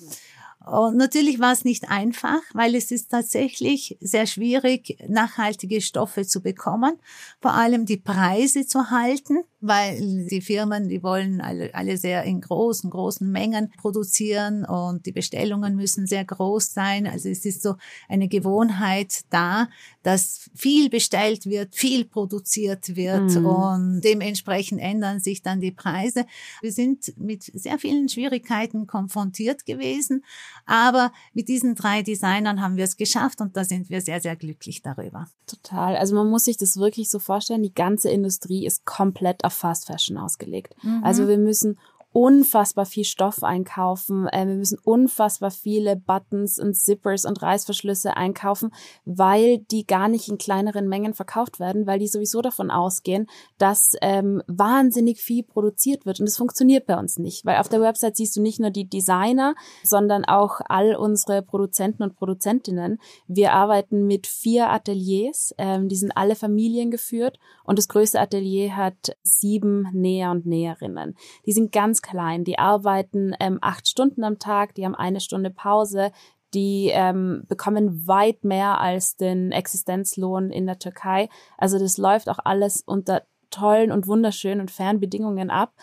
Und 0.65 0.95
natürlich 0.95 1.41
war 1.41 1.51
es 1.51 1.65
nicht 1.65 1.89
einfach, 1.89 2.39
weil 2.53 2.73
es 2.75 2.89
ist 2.91 3.11
tatsächlich 3.11 3.97
sehr 3.99 4.25
schwierig, 4.25 4.97
nachhaltige 5.09 5.81
Stoffe 5.81 6.25
zu 6.25 6.41
bekommen, 6.41 6.93
vor 7.41 7.51
allem 7.51 7.85
die 7.85 7.97
Preise 7.97 8.65
zu 8.65 8.91
halten 8.91 9.43
weil 9.63 10.27
die 10.27 10.41
Firmen, 10.41 10.89
die 10.89 11.01
wollen 11.03 11.39
alle, 11.39 11.73
alle 11.73 11.97
sehr 11.97 12.23
in 12.23 12.41
großen, 12.41 12.89
großen 12.89 13.31
Mengen 13.31 13.71
produzieren 13.77 14.65
und 14.65 15.05
die 15.05 15.13
Bestellungen 15.13 15.77
müssen 15.77 16.05
sehr 16.05 16.25
groß 16.25 16.73
sein. 16.73 17.07
Also 17.07 17.29
es 17.29 17.45
ist 17.45 17.63
so 17.63 17.75
eine 18.09 18.27
Gewohnheit 18.27 19.21
da, 19.29 19.69
dass 20.03 20.49
viel 20.53 20.89
bestellt 20.89 21.45
wird, 21.45 21.75
viel 21.75 22.03
produziert 22.03 22.97
wird 22.97 23.35
mhm. 23.35 23.45
und 23.45 24.01
dementsprechend 24.01 24.81
ändern 24.81 25.21
sich 25.21 25.41
dann 25.41 25.61
die 25.61 25.71
Preise. 25.71 26.25
Wir 26.61 26.73
sind 26.73 27.13
mit 27.17 27.43
sehr 27.43 27.79
vielen 27.79 28.09
Schwierigkeiten 28.09 28.85
konfrontiert 28.85 29.65
gewesen, 29.65 30.25
aber 30.65 31.13
mit 31.33 31.47
diesen 31.47 31.75
drei 31.75 32.01
Designern 32.01 32.61
haben 32.61 32.75
wir 32.75 32.83
es 32.83 32.97
geschafft 32.97 33.39
und 33.39 33.55
da 33.55 33.63
sind 33.63 33.89
wir 33.89 34.01
sehr, 34.01 34.19
sehr 34.19 34.35
glücklich 34.35 34.81
darüber. 34.81 35.27
Total. 35.47 35.95
Also 35.95 36.15
man 36.15 36.29
muss 36.29 36.43
sich 36.43 36.57
das 36.57 36.75
wirklich 36.75 37.09
so 37.09 37.19
vorstellen, 37.19 37.63
die 37.63 37.73
ganze 37.73 38.09
Industrie 38.09 38.65
ist 38.65 38.83
komplett 38.83 39.45
auf 39.45 39.52
Fast 39.53 39.87
Fashion 39.87 40.17
ausgelegt. 40.17 40.75
Mhm. 40.83 41.03
Also 41.03 41.27
wir 41.27 41.37
müssen 41.37 41.77
unfassbar 42.13 42.85
viel 42.85 43.03
Stoff 43.03 43.43
einkaufen. 43.43 44.27
Äh, 44.27 44.47
wir 44.47 44.55
müssen 44.55 44.77
unfassbar 44.83 45.51
viele 45.51 45.95
Buttons 45.95 46.59
und 46.59 46.75
Zippers 46.75 47.25
und 47.25 47.41
Reißverschlüsse 47.41 48.15
einkaufen, 48.15 48.71
weil 49.03 49.57
die 49.57 49.85
gar 49.85 50.07
nicht 50.07 50.29
in 50.29 50.37
kleineren 50.37 50.87
Mengen 50.87 51.15
verkauft 51.15 51.59
werden, 51.59 51.87
weil 51.87 51.99
die 51.99 52.07
sowieso 52.07 52.41
davon 52.41 52.69
ausgehen, 52.69 53.27
dass 53.57 53.93
ähm, 54.01 54.43
wahnsinnig 54.47 55.21
viel 55.21 55.43
produziert 55.43 56.05
wird. 56.05 56.19
Und 56.19 56.27
das 56.27 56.37
funktioniert 56.37 56.85
bei 56.85 56.97
uns 56.97 57.17
nicht, 57.17 57.45
weil 57.45 57.57
auf 57.57 57.67
der 57.67 57.81
Website 57.81 58.15
siehst 58.15 58.37
du 58.37 58.41
nicht 58.41 58.59
nur 58.59 58.69
die 58.69 58.87
Designer, 58.87 59.55
sondern 59.83 60.23
auch 60.23 60.61
all 60.65 60.95
unsere 60.95 61.41
Produzenten 61.41 62.03
und 62.03 62.15
Produzentinnen. 62.15 62.99
Wir 63.27 63.53
arbeiten 63.53 64.05
mit 64.05 64.27
vier 64.27 64.69
Ateliers, 64.69 65.53
ähm, 65.57 65.89
die 65.89 65.95
sind 65.95 66.15
alle 66.15 66.35
familiengeführt 66.35 67.39
und 67.63 67.79
das 67.79 67.87
größte 67.87 68.19
Atelier 68.19 68.75
hat 68.75 69.17
sieben 69.23 69.87
Näher 69.93 70.29
und 70.29 70.45
Näherinnen. 70.45 71.15
Die 71.47 71.53
sind 71.53 71.71
ganz 71.71 72.02
klein. 72.03 72.43
Die 72.43 72.59
arbeiten 72.59 73.35
ähm, 73.39 73.57
acht 73.61 73.87
Stunden 73.87 74.23
am 74.23 74.37
Tag, 74.37 74.75
die 74.75 74.85
haben 74.85 74.93
eine 74.93 75.19
Stunde 75.19 75.49
Pause, 75.49 76.11
die 76.53 76.91
ähm, 76.93 77.45
bekommen 77.47 78.07
weit 78.07 78.43
mehr 78.43 78.79
als 78.79 79.15
den 79.15 79.51
Existenzlohn 79.51 80.51
in 80.51 80.67
der 80.67 80.77
Türkei. 80.77 81.29
Also 81.57 81.79
das 81.79 81.97
läuft 81.97 82.29
auch 82.29 82.39
alles 82.43 82.83
unter 82.85 83.23
tollen 83.49 83.91
und 83.91 84.07
wunderschönen 84.07 84.61
und 84.61 84.71
fairen 84.71 84.99
Bedingungen 84.99 85.49
ab. 85.49 85.73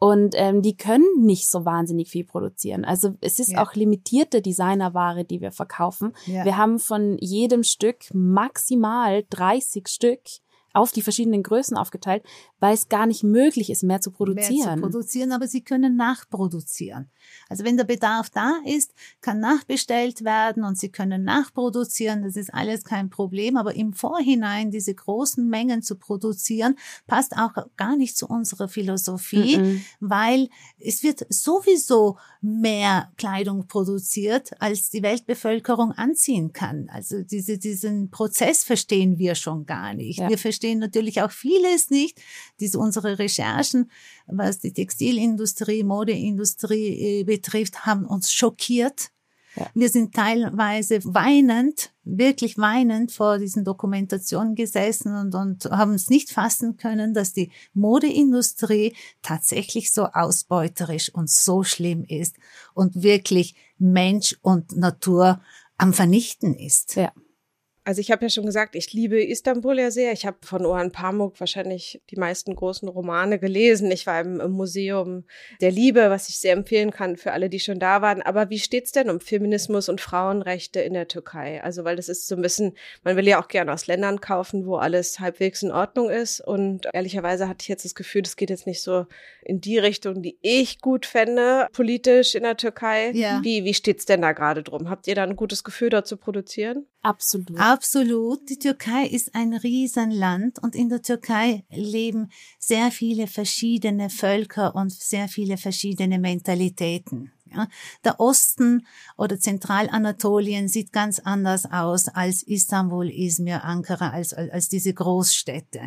Und 0.00 0.34
ähm, 0.36 0.62
die 0.62 0.76
können 0.76 1.06
nicht 1.18 1.50
so 1.50 1.64
wahnsinnig 1.64 2.08
viel 2.08 2.24
produzieren. 2.24 2.84
Also 2.84 3.14
es 3.20 3.40
ist 3.40 3.52
ja. 3.52 3.62
auch 3.62 3.74
limitierte 3.74 4.40
Designerware, 4.40 5.24
die 5.24 5.40
wir 5.40 5.50
verkaufen. 5.50 6.12
Ja. 6.26 6.44
Wir 6.44 6.56
haben 6.56 6.78
von 6.78 7.16
jedem 7.18 7.64
Stück 7.64 8.14
maximal 8.14 9.24
30 9.30 9.88
Stück 9.88 10.20
auf 10.72 10.92
die 10.92 11.02
verschiedenen 11.02 11.42
Größen 11.42 11.76
aufgeteilt, 11.76 12.22
weil 12.60 12.74
es 12.74 12.88
gar 12.88 13.06
nicht 13.06 13.22
möglich 13.22 13.70
ist, 13.70 13.82
mehr 13.82 14.00
zu 14.00 14.10
produzieren. 14.10 14.66
Mehr 14.66 14.74
zu 14.74 14.80
produzieren, 14.80 15.32
aber 15.32 15.46
sie 15.46 15.62
können 15.62 15.96
nachproduzieren. 15.96 17.10
Also 17.48 17.64
wenn 17.64 17.76
der 17.76 17.84
Bedarf 17.84 18.30
da 18.30 18.54
ist, 18.64 18.94
kann 19.20 19.40
nachbestellt 19.40 20.24
werden 20.24 20.64
und 20.64 20.78
sie 20.78 20.90
können 20.90 21.24
nachproduzieren. 21.24 22.22
Das 22.22 22.36
ist 22.36 22.52
alles 22.52 22.84
kein 22.84 23.10
Problem. 23.10 23.56
Aber 23.56 23.74
im 23.74 23.92
Vorhinein 23.92 24.70
diese 24.70 24.94
großen 24.94 25.48
Mengen 25.48 25.82
zu 25.82 25.96
produzieren, 25.96 26.76
passt 27.06 27.36
auch 27.36 27.52
gar 27.76 27.96
nicht 27.96 28.16
zu 28.16 28.26
unserer 28.26 28.68
Philosophie, 28.68 29.58
mm 29.58 29.62
-mm. 29.62 29.80
weil 30.00 30.48
es 30.78 31.02
wird 31.02 31.26
sowieso 31.28 32.18
mehr 32.40 33.12
Kleidung 33.16 33.66
produziert, 33.66 34.50
als 34.60 34.90
die 34.90 35.02
Weltbevölkerung 35.02 35.92
anziehen 35.92 36.52
kann. 36.52 36.88
Also 36.90 37.22
diese, 37.22 37.58
diesen 37.58 38.10
Prozess 38.10 38.64
verstehen 38.64 39.18
wir 39.18 39.34
schon 39.34 39.66
gar 39.66 39.94
nicht. 39.94 40.20
Ja. 40.20 40.28
Wir 40.28 40.38
verstehen 40.38 40.78
natürlich 40.78 41.22
auch 41.22 41.30
vieles 41.30 41.90
nicht. 41.90 42.20
Diese, 42.60 42.78
unsere 42.78 43.18
Recherchen, 43.18 43.90
was 44.26 44.58
die 44.58 44.72
Textilindustrie, 44.72 45.84
Modeindustrie 45.84 47.20
äh, 47.20 47.24
betrifft, 47.24 47.86
haben 47.86 48.04
uns 48.04 48.32
schockiert. 48.32 49.10
Ja. 49.56 49.70
Wir 49.74 49.88
sind 49.88 50.14
teilweise 50.14 51.00
weinend, 51.04 51.92
wirklich 52.04 52.58
weinend 52.58 53.12
vor 53.12 53.38
diesen 53.38 53.64
Dokumentationen 53.64 54.54
gesessen 54.54 55.14
und, 55.16 55.34
und 55.34 55.64
haben 55.70 55.94
es 55.94 56.10
nicht 56.10 56.30
fassen 56.30 56.76
können, 56.76 57.12
dass 57.14 57.32
die 57.32 57.50
Modeindustrie 57.74 58.94
tatsächlich 59.22 59.92
so 59.92 60.04
ausbeuterisch 60.04 61.12
und 61.12 61.28
so 61.28 61.64
schlimm 61.64 62.04
ist 62.04 62.36
und 62.74 63.02
wirklich 63.02 63.56
Mensch 63.78 64.36
und 64.42 64.76
Natur 64.76 65.40
am 65.76 65.92
Vernichten 65.92 66.54
ist. 66.54 66.96
Ja. 66.96 67.12
Also 67.88 68.02
ich 68.02 68.10
habe 68.10 68.26
ja 68.26 68.28
schon 68.28 68.44
gesagt, 68.44 68.74
ich 68.74 68.92
liebe 68.92 69.24
Istanbul 69.24 69.78
ja 69.78 69.90
sehr. 69.90 70.12
Ich 70.12 70.26
habe 70.26 70.36
von 70.42 70.66
Orhan 70.66 70.92
Pamuk 70.92 71.40
wahrscheinlich 71.40 72.02
die 72.10 72.16
meisten 72.16 72.54
großen 72.54 72.86
Romane 72.86 73.38
gelesen. 73.38 73.90
Ich 73.90 74.06
war 74.06 74.20
im, 74.20 74.40
im, 74.40 74.50
Museum 74.50 75.24
der 75.62 75.70
Liebe, 75.70 76.10
was 76.10 76.28
ich 76.28 76.38
sehr 76.38 76.52
empfehlen 76.52 76.90
kann 76.90 77.16
für 77.16 77.32
alle, 77.32 77.48
die 77.48 77.60
schon 77.60 77.78
da 77.78 78.02
waren. 78.02 78.20
Aber 78.20 78.50
wie 78.50 78.58
steht's 78.58 78.92
denn 78.92 79.08
um 79.08 79.20
Feminismus 79.20 79.88
und 79.88 80.02
Frauenrechte 80.02 80.80
in 80.80 80.92
der 80.92 81.08
Türkei? 81.08 81.64
Also 81.64 81.84
weil 81.84 81.96
das 81.96 82.10
ist 82.10 82.28
so 82.28 82.36
ein 82.36 82.42
bisschen, 82.42 82.74
man 83.04 83.16
will 83.16 83.26
ja 83.26 83.42
auch 83.42 83.48
gerne 83.48 83.72
aus 83.72 83.86
Ländern 83.86 84.20
kaufen, 84.20 84.66
wo 84.66 84.76
alles 84.76 85.18
halbwegs 85.18 85.62
in 85.62 85.72
Ordnung 85.72 86.10
ist. 86.10 86.42
Und 86.42 86.88
ehrlicherweise 86.92 87.48
hatte 87.48 87.62
ich 87.62 87.68
jetzt 87.68 87.86
das 87.86 87.94
Gefühl, 87.94 88.20
das 88.20 88.36
geht 88.36 88.50
jetzt 88.50 88.66
nicht 88.66 88.82
so 88.82 89.06
in 89.40 89.62
die 89.62 89.78
Richtung, 89.78 90.20
die 90.20 90.36
ich 90.42 90.82
gut 90.82 91.06
fände, 91.06 91.68
politisch 91.72 92.34
in 92.34 92.42
der 92.42 92.58
Türkei. 92.58 93.12
Ja. 93.12 93.40
Wie, 93.42 93.64
wie 93.64 93.72
steht's 93.72 94.04
denn 94.04 94.20
da 94.20 94.32
gerade 94.32 94.62
drum? 94.62 94.90
Habt 94.90 95.06
ihr 95.06 95.14
da 95.14 95.22
ein 95.22 95.36
gutes 95.36 95.64
Gefühl, 95.64 95.88
dort 95.88 96.06
zu 96.06 96.18
produzieren? 96.18 96.84
Absolut. 97.02 97.58
Absolut. 97.58 98.48
Die 98.50 98.58
Türkei 98.58 99.06
ist 99.06 99.34
ein 99.34 99.54
Riesenland 99.54 100.58
und 100.62 100.74
in 100.74 100.88
der 100.88 101.02
Türkei 101.02 101.64
leben 101.70 102.30
sehr 102.58 102.90
viele 102.90 103.26
verschiedene 103.26 104.10
Völker 104.10 104.74
und 104.74 104.92
sehr 104.92 105.28
viele 105.28 105.56
verschiedene 105.56 106.18
Mentalitäten. 106.18 107.32
Ja, 107.54 107.68
der 108.04 108.20
Osten 108.20 108.86
oder 109.16 109.38
Zentralanatolien 109.38 110.68
sieht 110.68 110.92
ganz 110.92 111.18
anders 111.18 111.70
aus 111.70 112.08
als 112.08 112.42
Istanbul, 112.42 113.10
Izmir, 113.10 113.64
Ankara, 113.64 114.10
als, 114.10 114.34
als 114.34 114.68
diese 114.68 114.92
Großstädte. 114.92 115.80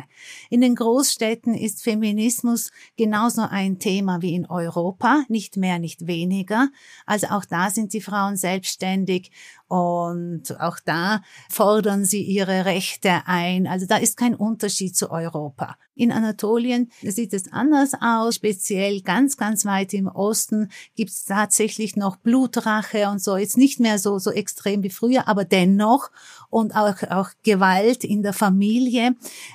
In 0.50 0.60
den 0.60 0.74
Großstädten 0.74 1.54
ist 1.54 1.82
Feminismus 1.82 2.70
genauso 2.96 3.42
ein 3.42 3.78
Thema 3.78 4.22
wie 4.22 4.34
in 4.34 4.46
Europa, 4.46 5.24
nicht 5.28 5.56
mehr, 5.56 5.78
nicht 5.78 6.06
weniger. 6.06 6.68
Also 7.06 7.28
auch 7.28 7.44
da 7.44 7.70
sind 7.70 7.92
die 7.92 8.00
Frauen 8.00 8.36
selbstständig 8.36 9.30
und 9.68 10.60
auch 10.60 10.78
da 10.84 11.22
fordern 11.48 12.04
sie 12.04 12.22
ihre 12.22 12.66
Rechte 12.66 13.22
ein. 13.24 13.66
Also 13.66 13.86
da 13.86 13.96
ist 13.96 14.18
kein 14.18 14.34
Unterschied 14.34 14.94
zu 14.94 15.10
Europa. 15.10 15.78
In 15.94 16.12
Anatolien 16.12 16.90
sieht 17.02 17.32
es 17.32 17.50
anders 17.52 17.92
aus. 18.00 18.34
Speziell 18.34 19.00
ganz, 19.00 19.36
ganz 19.36 19.64
weit 19.64 19.94
im 19.94 20.08
Osten 20.08 20.70
gibt 20.94 21.10
es 21.10 21.24
tatsächlich 21.52 21.96
noch 21.96 22.16
Blutrache 22.16 23.08
und 23.10 23.22
so. 23.22 23.36
Jetzt 23.36 23.58
nicht 23.58 23.78
mehr 23.78 23.98
so, 23.98 24.18
so 24.18 24.30
extrem 24.30 24.82
wie 24.82 24.88
früher, 24.88 25.28
aber 25.28 25.44
dennoch. 25.44 26.10
Und 26.48 26.74
auch, 26.74 27.02
auch 27.10 27.28
Gewalt 27.42 28.04
in 28.04 28.22
der 28.22 28.32
Familie. 28.32 29.14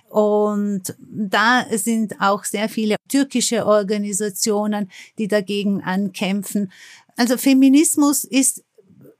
Und 0.10 0.96
da 1.00 1.66
sind 1.72 2.22
auch 2.22 2.44
sehr 2.44 2.70
viele 2.70 2.98
türkische 3.10 3.66
Organisationen, 3.66 4.92
die 5.18 5.28
dagegen 5.28 5.84
ankämpfen. 5.84 6.72
Also 7.16 7.36
Feminismus 7.38 8.24
ist 8.24 8.64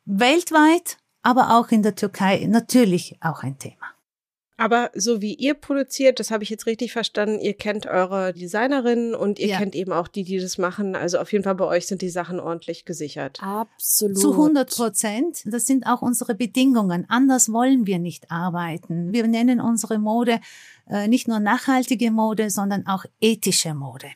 weltweit, 0.06 0.98
aber 1.24 1.58
auch 1.58 1.70
in 1.70 1.82
der 1.82 1.96
Türkei 1.96 2.46
natürlich 2.48 3.18
auch 3.22 3.42
ein 3.42 3.58
Thema. 3.58 3.97
Aber 4.58 4.90
so 4.96 5.22
wie 5.22 5.36
ihr 5.36 5.54
produziert, 5.54 6.20
das 6.20 6.32
habe 6.32 6.44
ich 6.44 6.50
jetzt 6.50 6.66
richtig 6.66 6.92
verstanden, 6.92 7.40
ihr 7.40 7.54
kennt 7.54 7.86
eure 7.86 8.34
Designerinnen 8.34 9.14
und 9.14 9.38
ihr 9.38 9.50
ja. 9.50 9.58
kennt 9.60 9.76
eben 9.76 9.94
auch 9.94 10.08
die, 10.08 10.24
die 10.24 10.40
das 10.40 10.58
machen. 10.58 10.96
Also 10.96 11.20
auf 11.20 11.32
jeden 11.32 11.44
Fall 11.44 11.54
bei 11.56 11.66
euch 11.66 11.86
sind 11.86 12.02
die 12.02 12.10
Sachen 12.10 12.40
ordentlich 12.40 12.84
gesichert. 12.84 13.40
Absolut. 13.42 14.18
Zu 14.18 14.32
100 14.32 14.76
Prozent. 14.76 15.44
Das 15.46 15.68
sind 15.68 15.86
auch 15.86 16.02
unsere 16.02 16.34
Bedingungen. 16.34 17.06
Anders 17.08 17.52
wollen 17.54 17.86
wir 17.86 18.00
nicht 18.00 18.32
arbeiten. 18.32 19.14
Wir 19.14 19.28
nennen 19.28 19.62
unsere 19.62 20.00
Mode 20.00 20.40
äh, 20.90 21.08
nicht 21.08 21.28
nur 21.28 21.40
nachhaltige 21.40 22.10
Mode, 22.12 22.50
sondern 22.50 22.88
auch 22.88 23.06
ethische 23.22 23.76
Mode. 23.76 24.08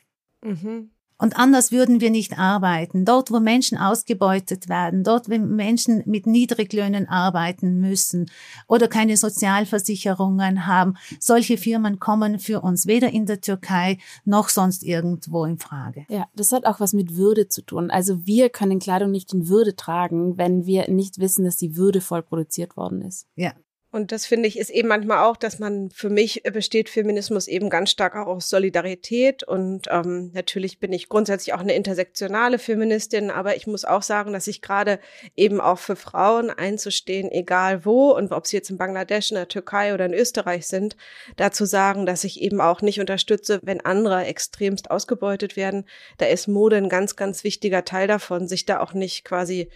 Mhm. 0.42 0.90
Und 1.22 1.36
anders 1.36 1.70
würden 1.70 2.00
wir 2.00 2.10
nicht 2.10 2.36
arbeiten. 2.36 3.04
Dort, 3.04 3.30
wo 3.30 3.38
Menschen 3.38 3.78
ausgebeutet 3.78 4.68
werden, 4.68 5.04
dort, 5.04 5.30
wo 5.30 5.38
Menschen 5.38 6.02
mit 6.04 6.26
Niedriglöhnen 6.26 7.08
arbeiten 7.08 7.78
müssen 7.78 8.28
oder 8.66 8.88
keine 8.88 9.16
Sozialversicherungen 9.16 10.66
haben, 10.66 10.94
solche 11.20 11.58
Firmen 11.58 12.00
kommen 12.00 12.40
für 12.40 12.60
uns 12.60 12.88
weder 12.88 13.10
in 13.10 13.26
der 13.26 13.40
Türkei 13.40 13.98
noch 14.24 14.48
sonst 14.48 14.82
irgendwo 14.82 15.44
in 15.44 15.58
Frage. 15.58 16.06
Ja, 16.08 16.26
das 16.34 16.50
hat 16.50 16.66
auch 16.66 16.80
was 16.80 16.92
mit 16.92 17.14
Würde 17.14 17.46
zu 17.46 17.62
tun. 17.62 17.92
Also 17.92 18.26
wir 18.26 18.48
können 18.48 18.80
Kleidung 18.80 19.12
nicht 19.12 19.32
in 19.32 19.46
Würde 19.46 19.76
tragen, 19.76 20.38
wenn 20.38 20.66
wir 20.66 20.90
nicht 20.90 21.20
wissen, 21.20 21.44
dass 21.44 21.56
sie 21.56 21.76
würdevoll 21.76 22.22
produziert 22.22 22.76
worden 22.76 23.00
ist. 23.00 23.28
Ja, 23.36 23.52
und 23.92 24.10
das 24.10 24.24
finde 24.24 24.48
ich 24.48 24.58
ist 24.58 24.70
eben 24.70 24.88
manchmal 24.88 25.18
auch, 25.18 25.36
dass 25.36 25.58
man 25.58 25.90
für 25.90 26.08
mich 26.08 26.42
besteht 26.44 26.88
Feminismus 26.88 27.46
eben 27.46 27.68
ganz 27.68 27.90
stark 27.90 28.16
auch 28.16 28.26
aus 28.26 28.48
Solidarität. 28.48 29.42
Und 29.42 29.86
ähm, 29.90 30.30
natürlich 30.32 30.80
bin 30.80 30.94
ich 30.94 31.10
grundsätzlich 31.10 31.52
auch 31.52 31.60
eine 31.60 31.74
intersektionale 31.74 32.58
Feministin, 32.58 33.30
aber 33.30 33.54
ich 33.54 33.66
muss 33.66 33.84
auch 33.84 34.00
sagen, 34.00 34.32
dass 34.32 34.46
ich 34.46 34.62
gerade 34.62 34.98
eben 35.36 35.60
auch 35.60 35.78
für 35.78 35.94
Frauen 35.94 36.48
einzustehen, 36.48 37.30
egal 37.30 37.84
wo 37.84 38.12
und 38.12 38.32
ob 38.32 38.46
sie 38.46 38.56
jetzt 38.56 38.70
in 38.70 38.78
Bangladesch, 38.78 39.30
in 39.30 39.34
der 39.34 39.48
Türkei 39.48 39.92
oder 39.92 40.06
in 40.06 40.14
Österreich 40.14 40.66
sind, 40.66 40.96
dazu 41.36 41.66
sagen, 41.66 42.06
dass 42.06 42.24
ich 42.24 42.40
eben 42.40 42.62
auch 42.62 42.80
nicht 42.80 42.98
unterstütze, 42.98 43.60
wenn 43.62 43.82
andere 43.82 44.24
extremst 44.24 44.90
ausgebeutet 44.90 45.54
werden. 45.54 45.84
Da 46.16 46.24
ist 46.24 46.48
Mode 46.48 46.76
ein 46.76 46.88
ganz, 46.88 47.14
ganz 47.14 47.44
wichtiger 47.44 47.84
Teil 47.84 48.08
davon, 48.08 48.48
sich 48.48 48.64
da 48.64 48.80
auch 48.80 48.94
nicht 48.94 49.26
quasi 49.26 49.68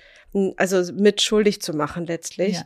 also 0.57 0.91
mitschuldig 0.95 1.61
zu 1.61 1.75
machen 1.75 2.07
letztlich. 2.07 2.55
Ja. 2.55 2.65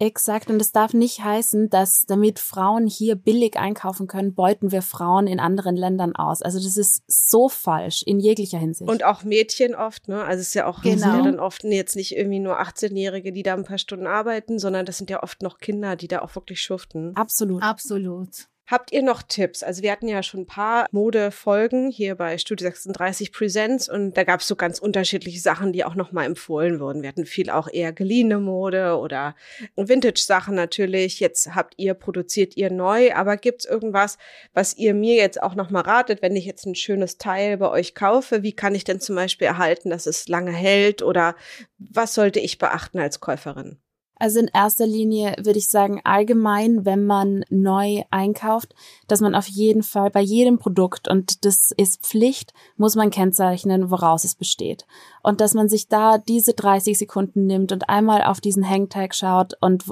Exakt. 0.00 0.48
Und 0.48 0.60
es 0.62 0.72
darf 0.72 0.94
nicht 0.94 1.22
heißen, 1.22 1.68
dass 1.68 2.06
damit 2.06 2.38
Frauen 2.38 2.86
hier 2.86 3.16
billig 3.16 3.58
einkaufen 3.58 4.06
können, 4.06 4.34
beuten 4.34 4.72
wir 4.72 4.80
Frauen 4.80 5.26
in 5.26 5.38
anderen 5.38 5.76
Ländern 5.76 6.16
aus. 6.16 6.40
Also 6.40 6.58
das 6.58 6.78
ist 6.78 7.02
so 7.06 7.50
falsch 7.50 8.02
in 8.02 8.18
jeglicher 8.18 8.56
Hinsicht. 8.58 8.90
Und 8.90 9.04
auch 9.04 9.24
Mädchen 9.24 9.74
oft, 9.74 10.08
ne? 10.08 10.24
Also 10.24 10.40
es 10.40 10.48
ist 10.48 10.54
ja 10.54 10.66
auch 10.66 10.80
genau. 10.80 10.96
sind 10.96 11.16
ja 11.16 11.22
dann 11.22 11.38
oft 11.38 11.64
jetzt 11.64 11.96
nicht 11.96 12.16
irgendwie 12.16 12.38
nur 12.40 12.58
18-Jährige, 12.60 13.30
die 13.30 13.42
da 13.42 13.52
ein 13.52 13.64
paar 13.64 13.76
Stunden 13.76 14.06
arbeiten, 14.06 14.58
sondern 14.58 14.86
das 14.86 14.96
sind 14.96 15.10
ja 15.10 15.22
oft 15.22 15.42
noch 15.42 15.58
Kinder, 15.58 15.96
die 15.96 16.08
da 16.08 16.22
auch 16.22 16.34
wirklich 16.34 16.62
schuften. 16.62 17.14
Absolut. 17.14 17.62
Absolut. 17.62 18.48
Habt 18.70 18.92
ihr 18.92 19.02
noch 19.02 19.24
Tipps? 19.24 19.64
Also 19.64 19.82
wir 19.82 19.90
hatten 19.90 20.06
ja 20.06 20.22
schon 20.22 20.42
ein 20.42 20.46
paar 20.46 20.86
Modefolgen 20.92 21.90
hier 21.90 22.14
bei 22.14 22.38
Studio 22.38 22.68
36 22.68 23.32
Presents 23.32 23.88
und 23.88 24.16
da 24.16 24.22
gab 24.22 24.42
es 24.42 24.46
so 24.46 24.54
ganz 24.54 24.78
unterschiedliche 24.78 25.40
Sachen, 25.40 25.72
die 25.72 25.84
auch 25.84 25.96
nochmal 25.96 26.26
empfohlen 26.26 26.78
wurden. 26.78 27.02
Wir 27.02 27.08
hatten 27.08 27.26
viel 27.26 27.50
auch 27.50 27.66
eher 27.66 27.92
geliehene 27.92 28.38
Mode 28.38 28.96
oder 28.96 29.34
Vintage-Sachen 29.74 30.54
natürlich. 30.54 31.18
Jetzt 31.18 31.52
habt 31.52 31.74
ihr, 31.78 31.94
produziert 31.94 32.56
ihr 32.56 32.70
neu, 32.70 33.12
aber 33.12 33.36
gibt's 33.36 33.64
irgendwas, 33.64 34.18
was 34.52 34.76
ihr 34.76 34.94
mir 34.94 35.16
jetzt 35.16 35.42
auch 35.42 35.56
nochmal 35.56 35.82
ratet, 35.82 36.22
wenn 36.22 36.36
ich 36.36 36.44
jetzt 36.44 36.64
ein 36.64 36.76
schönes 36.76 37.18
Teil 37.18 37.56
bei 37.56 37.68
euch 37.70 37.96
kaufe? 37.96 38.44
Wie 38.44 38.52
kann 38.52 38.76
ich 38.76 38.84
denn 38.84 39.00
zum 39.00 39.16
Beispiel 39.16 39.48
erhalten, 39.48 39.90
dass 39.90 40.06
es 40.06 40.28
lange 40.28 40.52
hält 40.52 41.02
oder 41.02 41.34
was 41.78 42.14
sollte 42.14 42.38
ich 42.38 42.58
beachten 42.58 43.00
als 43.00 43.18
Käuferin? 43.18 43.80
Also 44.20 44.38
in 44.38 44.48
erster 44.52 44.86
Linie 44.86 45.34
würde 45.38 45.58
ich 45.58 45.68
sagen, 45.68 46.00
allgemein, 46.04 46.84
wenn 46.84 47.06
man 47.06 47.42
neu 47.48 48.02
einkauft, 48.10 48.74
dass 49.08 49.22
man 49.22 49.34
auf 49.34 49.46
jeden 49.46 49.82
Fall 49.82 50.10
bei 50.10 50.20
jedem 50.20 50.58
Produkt, 50.58 51.08
und 51.08 51.44
das 51.46 51.72
ist 51.76 52.02
Pflicht, 52.02 52.52
muss 52.76 52.96
man 52.96 53.10
kennzeichnen, 53.10 53.90
woraus 53.90 54.24
es 54.24 54.34
besteht. 54.34 54.86
Und 55.22 55.40
dass 55.40 55.54
man 55.54 55.70
sich 55.70 55.88
da 55.88 56.18
diese 56.18 56.52
30 56.52 56.98
Sekunden 56.98 57.46
nimmt 57.46 57.72
und 57.72 57.88
einmal 57.88 58.22
auf 58.22 58.42
diesen 58.42 58.68
Hangtag 58.68 59.14
schaut 59.14 59.54
und 59.62 59.84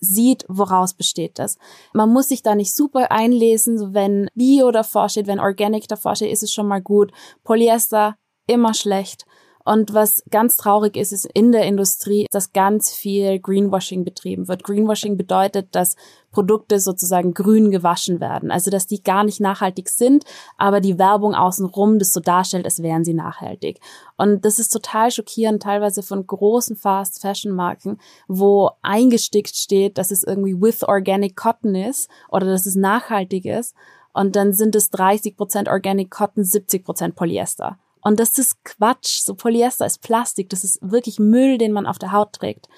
sieht, 0.00 0.44
woraus 0.48 0.94
besteht 0.94 1.38
das. 1.38 1.56
Man 1.94 2.12
muss 2.12 2.28
sich 2.28 2.42
da 2.42 2.56
nicht 2.56 2.74
super 2.74 3.12
einlesen, 3.12 3.94
wenn 3.94 4.28
Bio 4.34 4.72
davor 4.72 5.08
steht, 5.08 5.28
wenn 5.28 5.40
Organic 5.40 5.86
davor 5.88 6.16
steht, 6.16 6.32
ist 6.32 6.42
es 6.42 6.52
schon 6.52 6.66
mal 6.66 6.82
gut. 6.82 7.12
Polyester 7.44 8.16
immer 8.48 8.74
schlecht. 8.74 9.26
Und 9.66 9.92
was 9.92 10.22
ganz 10.30 10.56
traurig 10.56 10.96
ist, 10.96 11.12
ist 11.12 11.26
in 11.34 11.50
der 11.50 11.64
Industrie, 11.64 12.28
dass 12.30 12.52
ganz 12.52 12.92
viel 12.92 13.40
Greenwashing 13.40 14.04
betrieben 14.04 14.46
wird. 14.46 14.62
Greenwashing 14.62 15.16
bedeutet, 15.16 15.74
dass 15.74 15.96
Produkte 16.30 16.78
sozusagen 16.78 17.34
grün 17.34 17.72
gewaschen 17.72 18.20
werden. 18.20 18.52
Also, 18.52 18.70
dass 18.70 18.86
die 18.86 19.02
gar 19.02 19.24
nicht 19.24 19.40
nachhaltig 19.40 19.88
sind, 19.88 20.24
aber 20.56 20.80
die 20.80 21.00
Werbung 21.00 21.34
außenrum 21.34 21.98
das 21.98 22.12
so 22.12 22.20
darstellt, 22.20 22.64
als 22.64 22.80
wären 22.80 23.04
sie 23.04 23.12
nachhaltig. 23.12 23.80
Und 24.16 24.44
das 24.44 24.60
ist 24.60 24.68
total 24.68 25.10
schockierend, 25.10 25.64
teilweise 25.64 26.04
von 26.04 26.24
großen 26.24 26.76
Fast 26.76 27.20
Fashion 27.20 27.50
Marken, 27.50 27.98
wo 28.28 28.70
eingestickt 28.82 29.56
steht, 29.56 29.98
dass 29.98 30.12
es 30.12 30.22
irgendwie 30.22 30.54
with 30.54 30.84
organic 30.84 31.34
cotton 31.34 31.74
ist 31.74 32.08
oder 32.30 32.46
dass 32.46 32.66
es 32.66 32.76
nachhaltig 32.76 33.44
ist. 33.44 33.74
Und 34.12 34.36
dann 34.36 34.52
sind 34.52 34.76
es 34.76 34.90
30 34.90 35.36
Prozent 35.36 35.68
Organic 35.68 36.08
Cotton, 36.12 36.44
70 36.44 36.84
Prozent 36.84 37.16
Polyester. 37.16 37.80
Und 38.06 38.20
das 38.20 38.38
ist 38.38 38.62
Quatsch. 38.62 39.22
So 39.24 39.34
Polyester 39.34 39.84
ist 39.84 40.00
Plastik. 40.00 40.48
Das 40.48 40.62
ist 40.62 40.78
wirklich 40.80 41.18
Müll, 41.18 41.58
den 41.58 41.72
man 41.72 41.86
auf 41.86 41.98
der 41.98 42.12
Haut 42.12 42.34
trägt. 42.34 42.68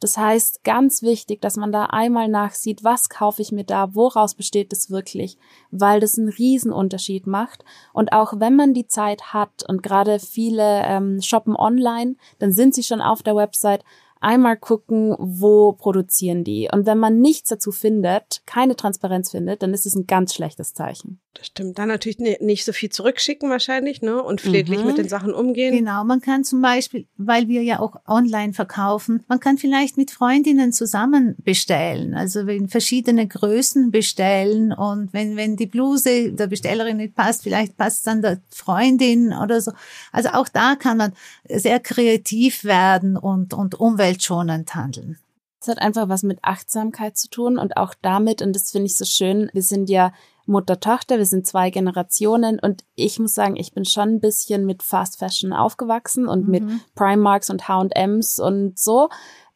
Das 0.00 0.16
heißt, 0.16 0.64
ganz 0.64 1.02
wichtig, 1.02 1.42
dass 1.42 1.56
man 1.56 1.72
da 1.72 1.86
einmal 1.86 2.28
nachsieht, 2.28 2.84
was 2.84 3.10
kaufe 3.10 3.42
ich 3.42 3.52
mir 3.52 3.64
da, 3.64 3.94
woraus 3.94 4.34
besteht 4.34 4.72
es 4.72 4.90
wirklich, 4.90 5.36
weil 5.70 6.00
das 6.00 6.16
einen 6.16 6.30
Riesenunterschied 6.30 7.26
macht. 7.26 7.66
Und 7.92 8.14
auch 8.14 8.32
wenn 8.38 8.56
man 8.56 8.72
die 8.72 8.86
Zeit 8.86 9.34
hat 9.34 9.62
und 9.68 9.82
gerade 9.82 10.20
viele 10.20 10.84
ähm, 10.86 11.20
shoppen 11.20 11.54
online, 11.54 12.16
dann 12.38 12.52
sind 12.52 12.74
sie 12.74 12.82
schon 12.82 13.02
auf 13.02 13.22
der 13.22 13.36
Website, 13.36 13.84
einmal 14.20 14.56
gucken, 14.56 15.14
wo 15.18 15.72
produzieren 15.72 16.44
die. 16.44 16.68
Und 16.72 16.86
wenn 16.86 16.98
man 16.98 17.20
nichts 17.20 17.48
dazu 17.50 17.72
findet, 17.72 18.42
keine 18.46 18.76
Transparenz 18.76 19.30
findet, 19.30 19.62
dann 19.62 19.74
ist 19.74 19.86
es 19.86 19.94
ein 19.94 20.06
ganz 20.06 20.34
schlechtes 20.34 20.74
Zeichen. 20.74 21.20
Das 21.38 21.46
stimmt. 21.46 21.78
Dann 21.78 21.88
natürlich 21.88 22.18
nicht 22.18 22.64
so 22.64 22.72
viel 22.72 22.90
zurückschicken 22.90 23.48
wahrscheinlich, 23.48 24.02
ne? 24.02 24.20
Und 24.20 24.40
pfleglich 24.40 24.80
mhm. 24.80 24.86
mit 24.86 24.98
den 24.98 25.08
Sachen 25.08 25.32
umgehen. 25.32 25.76
Genau. 25.76 26.02
Man 26.02 26.20
kann 26.20 26.42
zum 26.42 26.60
Beispiel, 26.60 27.06
weil 27.16 27.46
wir 27.46 27.62
ja 27.62 27.78
auch 27.78 27.96
online 28.08 28.52
verkaufen, 28.54 29.22
man 29.28 29.38
kann 29.38 29.56
vielleicht 29.56 29.96
mit 29.96 30.10
Freundinnen 30.10 30.72
zusammen 30.72 31.36
bestellen. 31.38 32.14
Also 32.14 32.40
in 32.40 32.68
verschiedene 32.68 33.28
Größen 33.28 33.92
bestellen 33.92 34.72
und 34.72 35.12
wenn, 35.12 35.36
wenn 35.36 35.56
die 35.56 35.66
Bluse 35.66 36.32
der 36.32 36.48
Bestellerin 36.48 36.96
nicht 36.96 37.14
passt, 37.14 37.44
vielleicht 37.44 37.76
passt 37.76 38.06
dann 38.08 38.20
der 38.20 38.40
Freundin 38.50 39.32
oder 39.32 39.60
so. 39.60 39.70
Also 40.10 40.30
auch 40.30 40.48
da 40.48 40.74
kann 40.74 40.96
man 40.96 41.12
sehr 41.48 41.78
kreativ 41.78 42.64
werden 42.64 43.16
und, 43.16 43.54
und 43.54 43.78
umweltschonend 44.08 44.74
handeln. 44.74 45.18
Es 45.60 45.68
hat 45.68 45.78
einfach 45.78 46.08
was 46.08 46.22
mit 46.22 46.38
Achtsamkeit 46.42 47.16
zu 47.16 47.28
tun 47.28 47.58
und 47.58 47.76
auch 47.76 47.94
damit, 48.00 48.42
und 48.42 48.54
das 48.54 48.70
finde 48.70 48.86
ich 48.86 48.96
so 48.96 49.04
schön, 49.04 49.50
wir 49.52 49.62
sind 49.62 49.90
ja 49.90 50.12
Mutter-Tochter, 50.46 51.18
wir 51.18 51.26
sind 51.26 51.46
zwei 51.46 51.70
Generationen 51.70 52.58
und 52.58 52.84
ich 52.94 53.18
muss 53.18 53.34
sagen, 53.34 53.56
ich 53.56 53.72
bin 53.72 53.84
schon 53.84 54.08
ein 54.08 54.20
bisschen 54.20 54.64
mit 54.64 54.82
Fast 54.82 55.18
Fashion 55.18 55.52
aufgewachsen 55.52 56.26
und 56.28 56.44
mhm. 56.44 56.50
mit 56.50 56.94
Primarks 56.94 57.50
und 57.50 57.68
H&M's 57.68 58.38
und 58.38 58.78
so. 58.78 59.08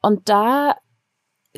Und 0.02 0.28
da 0.28 0.76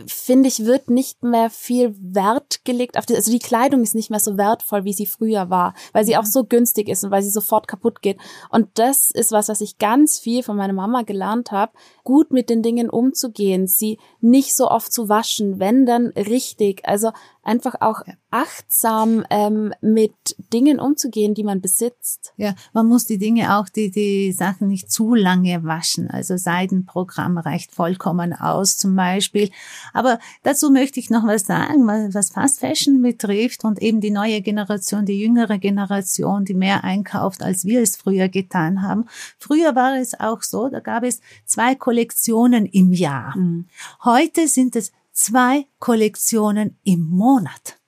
finde 0.07 0.49
ich, 0.49 0.65
wird 0.65 0.91
nicht 0.91 1.23
mehr 1.23 1.51
viel 1.51 1.95
Wert 2.01 2.65
gelegt 2.65 2.99
auf 2.99 3.07
die, 3.07 3.15
also 3.15 3.31
die 3.31 3.39
Kleidung 3.39 3.83
ist 3.83 3.95
nicht 3.95 4.11
mehr 4.11 4.19
so 4.19 4.37
wertvoll, 4.37 4.85
wie 4.85 4.93
sie 4.93 5.07
früher 5.07 5.51
war, 5.51 5.75
weil 5.93 6.05
sie 6.05 6.17
auch 6.17 6.25
mhm. 6.25 6.31
so 6.31 6.45
günstig 6.45 6.89
ist 6.89 7.05
und 7.05 7.11
weil 7.13 7.23
sie 7.23 7.31
sofort 7.31 7.69
kaputt 7.69 8.03
geht. 8.03 8.19
Und 8.51 8.69
das 8.75 9.11
ist 9.11 9.31
was, 9.31 9.49
was 9.49 9.61
ich 9.61 9.79
ganz 9.79 10.19
viel 10.19 10.43
von 10.43 10.57
meiner 10.57 10.73
Mama 10.73 11.03
gelernt 11.03 11.53
habe, 11.53 11.73
gut 12.03 12.33
mit 12.33 12.51
den 12.51 12.63
Dingen 12.63 12.91
umzugehen, 12.91 13.69
sie 13.69 13.99
nicht 14.21 14.57
so 14.57 14.69
oft 14.69 14.93
zu 14.93 15.09
waschen, 15.09 15.61
wenn 15.61 15.87
dann 15.87 16.09
richtig. 16.09 16.87
Also 16.89 17.11
einfach 17.45 17.77
auch 17.81 18.03
achtsam 18.31 19.25
ähm, 19.31 19.73
mit 19.81 20.13
Dingen 20.53 20.81
umzugehen, 20.81 21.35
die 21.35 21.45
man 21.45 21.61
besitzt. 21.61 22.33
Ja, 22.37 22.55
man 22.73 22.87
muss 22.87 23.07
die 23.07 23.19
Dinge 23.19 23.57
auch, 23.57 23.69
die, 23.69 23.91
die 23.91 24.33
Sachen 24.33 24.69
nicht 24.69 24.91
zu 24.91 25.15
lange 25.15 25.63
waschen. 25.65 26.11
Also 26.11 26.37
Seidenprogramm 26.37 27.39
reicht 27.39 27.73
vollkommen 27.73 28.33
aus 28.33 28.77
zum 28.77 28.97
Beispiel. 28.97 29.51
Aber 29.93 30.19
dazu 30.43 30.71
möchte 30.71 30.99
ich 30.99 31.11
noch 31.11 31.27
was 31.27 31.47
sagen, 31.47 31.87
was 31.87 32.31
Fast 32.31 32.61
Fashion 32.61 33.03
betrifft 33.03 33.65
und 33.65 33.81
eben 33.81 34.01
die 34.01 34.11
neue 34.11 34.41
Generation, 34.43 35.07
die 35.07 35.21
jüngere 35.21 35.59
Generation, 35.59 36.45
die 36.45 36.55
mehr 36.55 36.83
einkauft, 36.83 37.43
als 37.43 37.65
wir 37.65 37.83
es 37.83 37.97
früher 37.97 38.29
getan 38.29 38.83
haben. 38.83 39.07
Früher 39.39 39.75
war 39.75 39.97
es 39.97 40.19
auch 40.19 40.43
so, 40.43 40.69
da 40.69 40.81
gab 40.81 41.05
es 41.05 41.21
zwei 41.45 41.75
Kollektionen 41.75 42.67
im 42.67 42.93
Jahr. 42.93 43.37
Mhm. 43.37 43.67
Heute 44.03 44.49
sind 44.49 44.77
es 44.77 44.93
zwei 45.15 45.67
Kollektionen 45.79 46.79
im 46.85 47.09
Monat, 47.09 47.79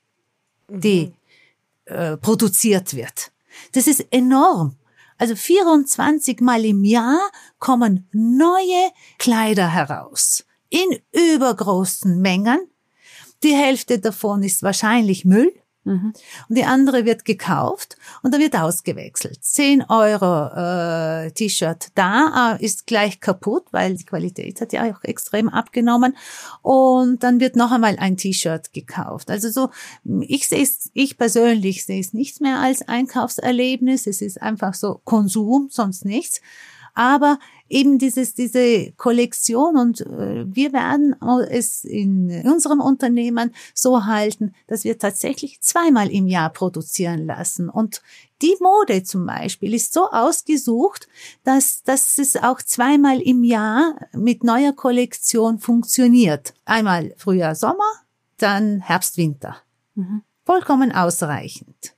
die 0.69 1.13
mhm. 1.89 1.95
äh, 1.95 2.17
produziert 2.17 2.95
wird. 2.95 3.33
Das 3.73 3.87
ist 3.87 4.07
enorm. 4.11 4.77
Also 5.19 5.35
24 5.35 6.41
Mal 6.41 6.65
im 6.65 6.85
Jahr 6.85 7.19
kommen 7.59 8.09
neue 8.13 8.91
Kleider 9.19 9.73
heraus 9.73 10.45
in 10.69 10.99
übergroßen 11.13 12.21
Mengen. 12.21 12.71
Die 13.43 13.55
Hälfte 13.55 13.99
davon 13.99 14.43
ist 14.43 14.63
wahrscheinlich 14.63 15.25
Müll. 15.25 15.53
Mhm. 15.87 16.13
Und 16.49 16.59
die 16.59 16.65
andere 16.65 17.05
wird 17.05 17.25
gekauft 17.25 17.97
und 18.23 18.35
dann 18.35 18.41
wird 18.41 18.57
ausgewechselt. 18.57 19.39
10 19.43 19.85
Euro 19.89 20.49
äh, 20.49 21.31
T-Shirt 21.31 21.89
da 21.95 22.57
äh, 22.57 22.65
ist 22.65 22.89
gleich 22.89 23.21
kaputt, 23.21 23.67
weil 23.71 23.95
die 23.95 24.05
Qualität 24.05 24.61
hat 24.61 24.73
ja 24.73 24.91
auch 24.91 25.05
extrem 25.05 25.49
abgenommen. 25.49 26.17
Und 26.63 27.23
dann 27.23 27.39
wird 27.39 27.55
noch 27.55 27.71
einmal 27.71 27.97
ein 28.01 28.17
T-Shirt 28.17 28.73
gekauft. 28.73 29.31
Also 29.31 29.49
so, 29.49 29.71
ich 30.23 30.49
sehe 30.49 30.67
ich 30.93 31.17
persönlich 31.17 31.85
sehe 31.85 32.01
es 32.01 32.13
nicht 32.13 32.41
mehr 32.41 32.59
als 32.59 32.87
Einkaufserlebnis. 32.89 34.09
Es 34.09 34.21
ist 34.23 34.43
einfach 34.43 34.75
so 34.75 35.01
Konsum, 35.05 35.69
sonst 35.71 36.05
nichts. 36.05 36.41
Aber 36.97 37.39
eben 37.69 37.99
dieses, 37.99 38.35
diese 38.35 38.93
Kollektion 38.93 39.77
und 39.77 40.01
äh, 40.01 40.47
wir 40.47 40.73
werden 40.73 41.15
es 41.51 41.85
in 41.85 42.31
unserem 42.47 42.81
Unternehmen 42.81 43.55
so 43.75 44.07
halten, 44.07 44.55
dass 44.67 44.85
wir 44.85 44.99
tatsächlich 44.99 45.61
zweimal 45.61 46.11
im 46.11 46.27
Jahr 46.27 46.49
produzieren 46.51 47.27
lassen. 47.27 47.69
Und 47.69 48.03
die 48.41 48.57
Mode 48.61 49.03
zum 49.03 49.27
Beispiel 49.27 49.75
ist 49.75 49.93
so 49.93 50.11
ausgesucht, 50.11 51.07
dass, 51.45 51.83
dass 51.83 52.17
es 52.19 52.37
auch 52.37 52.63
zweimal 52.63 53.21
im 53.21 53.45
Jahr 53.45 53.97
mit 54.13 54.43
neuer 54.43 54.73
Kollektion 54.73 55.59
funktioniert. 55.59 56.55
Einmal 56.65 57.15
Frühjahr, 57.19 57.55
Sommer, 57.55 57.85
dann 58.39 58.81
Herbst, 58.81 59.19
Winter. 59.19 59.57
Mhm. 59.95 60.23
Vollkommen 60.47 60.93
ausreichend. 60.93 61.96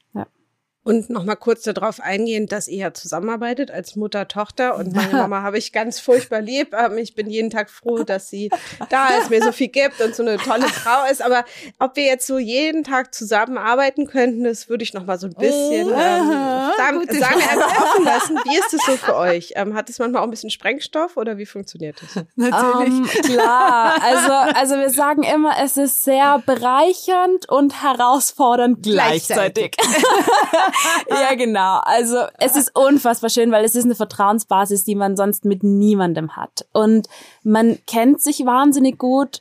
Und 0.89 1.11
nochmal 1.11 1.37
kurz 1.37 1.65
darauf 1.65 2.01
eingehen, 2.01 2.47
dass 2.47 2.67
ihr 2.67 2.79
ja 2.79 2.95
zusammenarbeitet 2.95 3.71
als 3.71 3.95
Mutter, 3.95 4.27
Tochter 4.27 4.75
und 4.75 4.95
meine 4.95 5.13
Mama 5.13 5.43
habe 5.43 5.59
ich 5.59 5.75
ganz 5.75 6.01
furchtbar 6.01 6.41
lieb. 6.41 6.73
Ähm, 6.73 6.97
ich 6.97 7.15
bin 7.15 7.29
jeden 7.29 7.51
Tag 7.51 7.69
froh, 7.69 8.05
dass 8.05 8.31
sie 8.31 8.49
da 8.89 9.09
ist, 9.19 9.29
mir 9.29 9.43
so 9.43 9.53
viel 9.53 9.69
gibt 9.69 10.01
und 10.01 10.15
so 10.15 10.23
eine 10.23 10.39
tolle 10.39 10.67
Frau 10.67 11.05
ist. 11.13 11.21
Aber 11.21 11.45
ob 11.79 11.97
wir 11.97 12.05
jetzt 12.05 12.27
so 12.27 12.39
jeden 12.39 12.85
Tag 12.85 13.15
zusammenarbeiten 13.15 14.07
könnten, 14.07 14.45
das 14.45 14.71
würde 14.71 14.83
ich 14.83 14.95
nochmal 14.95 15.19
so 15.19 15.27
ein 15.27 15.35
bisschen 15.35 15.89
oh, 15.89 15.95
ähm, 15.95 16.73
sagen, 16.79 17.07
sagen 17.21 17.43
einfach 17.43 17.83
offen 17.83 18.05
lassen. 18.07 18.37
Wie 18.45 18.57
ist 18.57 18.73
es 18.73 18.87
so 18.87 18.93
für 18.93 19.15
euch? 19.15 19.53
Ähm, 19.57 19.75
hat 19.75 19.91
es 19.91 19.99
manchmal 19.99 20.23
auch 20.23 20.27
ein 20.27 20.31
bisschen 20.31 20.49
Sprengstoff 20.49 21.19
oder 21.19 21.37
wie 21.37 21.45
funktioniert 21.45 22.01
das? 22.01 22.25
Natürlich. 22.35 22.95
Um, 22.95 23.05
klar, 23.25 23.95
also, 24.03 24.33
also 24.59 24.77
wir 24.77 24.89
sagen 24.89 25.23
immer, 25.23 25.53
es 25.63 25.77
ist 25.77 26.05
sehr 26.05 26.43
bereichernd 26.47 27.47
und 27.47 27.83
herausfordernd 27.83 28.83
gleichzeitig. 28.83 29.73
gleichzeitig. 29.73 30.78
ja, 31.11 31.35
genau. 31.35 31.81
Also 31.83 32.27
es 32.39 32.57
ist 32.57 32.75
unfassbar 32.75 33.31
schön, 33.31 33.51
weil 33.53 33.65
es 33.65 33.75
ist 33.75 33.85
eine 33.85 33.95
Vertrauensbasis, 33.95 34.85
die 34.85 34.95
man 34.95 35.17
sonst 35.17 35.45
mit 35.45 35.63
niemandem 35.63 36.37
hat. 36.37 36.67
Und 36.73 37.09
man 37.43 37.79
kennt 37.87 38.21
sich 38.21 38.45
wahnsinnig 38.47 38.99
gut. 38.99 39.41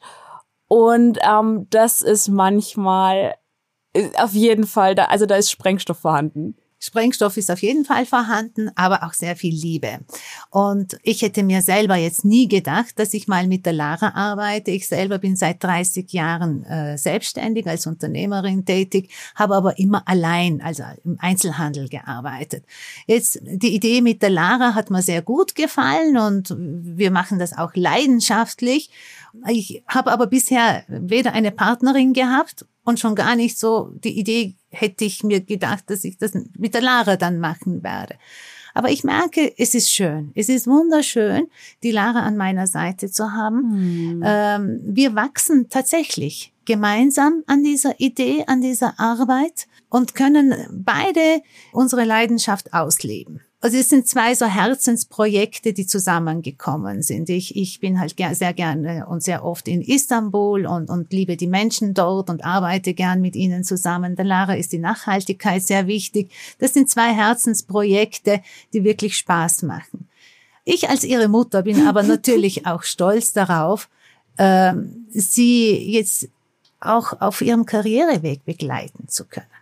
Und 0.68 1.20
ähm, 1.22 1.68
das 1.70 2.02
ist 2.02 2.28
manchmal 2.28 3.36
Auf 4.18 4.34
jeden 4.34 4.68
Fall, 4.68 4.96
da, 4.96 5.06
also 5.06 5.26
da 5.26 5.36
ist 5.38 5.50
Sprengstoff 5.50 5.98
vorhanden. 6.00 6.56
Sprengstoff 6.80 7.38
ist 7.38 7.50
auf 7.50 7.62
jeden 7.62 7.86
Fall 7.86 8.06
vorhanden, 8.06 8.70
aber 8.76 9.04
auch 9.04 9.14
sehr 9.14 9.36
viel 9.36 9.54
Liebe. 9.54 10.00
Und 10.52 10.98
ich 11.02 11.24
hätte 11.24 11.44
mir 11.44 11.62
selber 11.62 11.96
jetzt 11.96 12.24
nie 12.24 12.48
gedacht, 12.48 13.00
dass 13.00 13.14
ich 13.14 13.28
mal 13.28 13.48
mit 13.48 13.66
der 13.66 13.74
Lara 13.74 14.14
arbeite. 14.14 14.72
Ich 14.72 14.88
selber 14.88 15.18
bin 15.18 15.36
seit 15.36 15.64
30 15.64 16.12
Jahren 16.14 16.64
äh, 16.66 16.98
selbstständig 16.98 17.68
als 17.68 17.88
Unternehmerin 17.88 18.66
tätig, 18.66 19.10
habe 19.36 19.56
aber 19.56 19.80
immer 19.80 20.08
allein, 20.08 20.62
also 20.62 20.84
im 21.04 21.18
Einzelhandel 21.20 21.90
gearbeitet. 21.90 22.64
Jetzt 23.08 23.40
die 23.42 23.74
Idee 23.74 24.02
mit 24.02 24.22
der 24.22 24.30
Lara 24.30 24.76
hat 24.76 24.92
mir 24.92 25.02
sehr 25.02 25.22
gut 25.22 25.56
gefallen 25.56 26.18
und 26.18 26.56
wir 26.58 27.10
machen 27.10 27.40
das 27.40 27.58
auch 27.58 27.72
leidenschaftlich. 27.74 28.92
Ich 29.48 29.84
habe 29.88 30.12
aber 30.12 30.28
bisher 30.28 30.84
weder 30.88 31.34
eine 31.34 31.52
Partnerin 31.52 32.14
gehabt 32.14 32.66
und 32.84 33.00
schon 33.00 33.16
gar 33.16 33.36
nicht 33.36 33.58
so 33.58 33.92
die 34.04 34.18
Idee 34.18 34.56
hätte 34.70 35.06
ich 35.06 35.24
mir 35.24 35.42
gedacht, 35.42 35.86
dass 35.88 36.04
ich 36.04 36.18
das 36.18 36.34
mit 36.58 36.74
der 36.74 36.82
Lara 36.82 37.16
dann 37.16 37.40
machen 37.40 37.84
werde. 37.84 38.16
Aber 38.74 38.92
ich 38.92 39.04
merke, 39.04 39.52
es 39.58 39.74
ist 39.74 39.92
schön. 39.92 40.32
Es 40.36 40.50
ist 40.50 40.68
wunderschön, 40.68 41.48
die 41.82 41.92
Lara 41.92 42.20
an 42.20 42.38
meiner 42.38 42.68
Seite 42.68 43.10
zu 43.10 43.32
haben. 43.32 44.18
Mhm. 44.18 44.24
Ähm, 44.24 44.80
wir 44.84 45.16
wachsen 45.16 45.68
tatsächlich 45.70 46.54
gemeinsam 46.66 47.44
an 47.48 47.64
dieser 47.64 48.00
Idee, 48.00 48.44
an 48.46 48.62
dieser 48.62 49.00
Arbeit 49.00 49.68
und 49.90 50.14
können 50.14 50.54
beide 50.70 51.42
unsere 51.72 52.04
Leidenschaft 52.04 52.74
ausleben. 52.74 53.42
Also 53.68 53.80
es 53.80 53.90
sind 53.90 54.08
zwei 54.08 54.34
so 54.34 54.46
Herzensprojekte, 54.46 55.74
die 55.74 55.86
zusammengekommen 55.86 57.02
sind. 57.02 57.28
Ich, 57.28 57.58
ich 57.58 57.82
bin 57.82 58.00
halt 58.00 58.16
sehr 58.16 58.54
gerne 58.54 59.06
und 59.08 59.24
sehr 59.24 59.44
oft 59.44 59.68
in 59.68 59.82
Istanbul 59.82 60.66
und, 60.66 60.90
und 60.90 61.12
liebe 61.12 61.36
die 61.36 61.48
Menschen 61.48 61.94
dort 61.94 62.30
und 62.30 62.46
arbeite 62.46 62.94
gern 62.94 63.20
mit 63.20 63.36
ihnen 63.36 63.66
zusammen. 63.66 64.16
Der 64.16 64.24
Lara 64.24 64.56
ist 64.56 64.72
die 64.72 64.80
Nachhaltigkeit 64.80 65.64
sehr 65.64 65.86
wichtig. 65.86 66.32
Das 66.60 66.76
sind 66.76 66.90
zwei 66.90 67.14
Herzensprojekte, 67.14 68.42
die 68.72 68.86
wirklich 68.86 69.18
Spaß 69.18 69.64
machen. 69.64 70.08
Ich 70.64 70.90
als 70.90 71.04
ihre 71.04 71.28
Mutter 71.28 71.64
bin 71.64 71.90
aber 71.90 72.04
natürlich 72.04 72.66
auch 72.66 72.84
stolz 72.84 73.34
darauf, 73.34 73.90
äh, 74.38 74.76
sie 75.10 75.92
jetzt 75.92 76.30
auch 76.80 77.20
auf 77.20 77.42
ihrem 77.42 77.66
Karriereweg 77.66 78.46
begleiten 78.46 79.10
zu 79.10 79.26
können. 79.26 79.57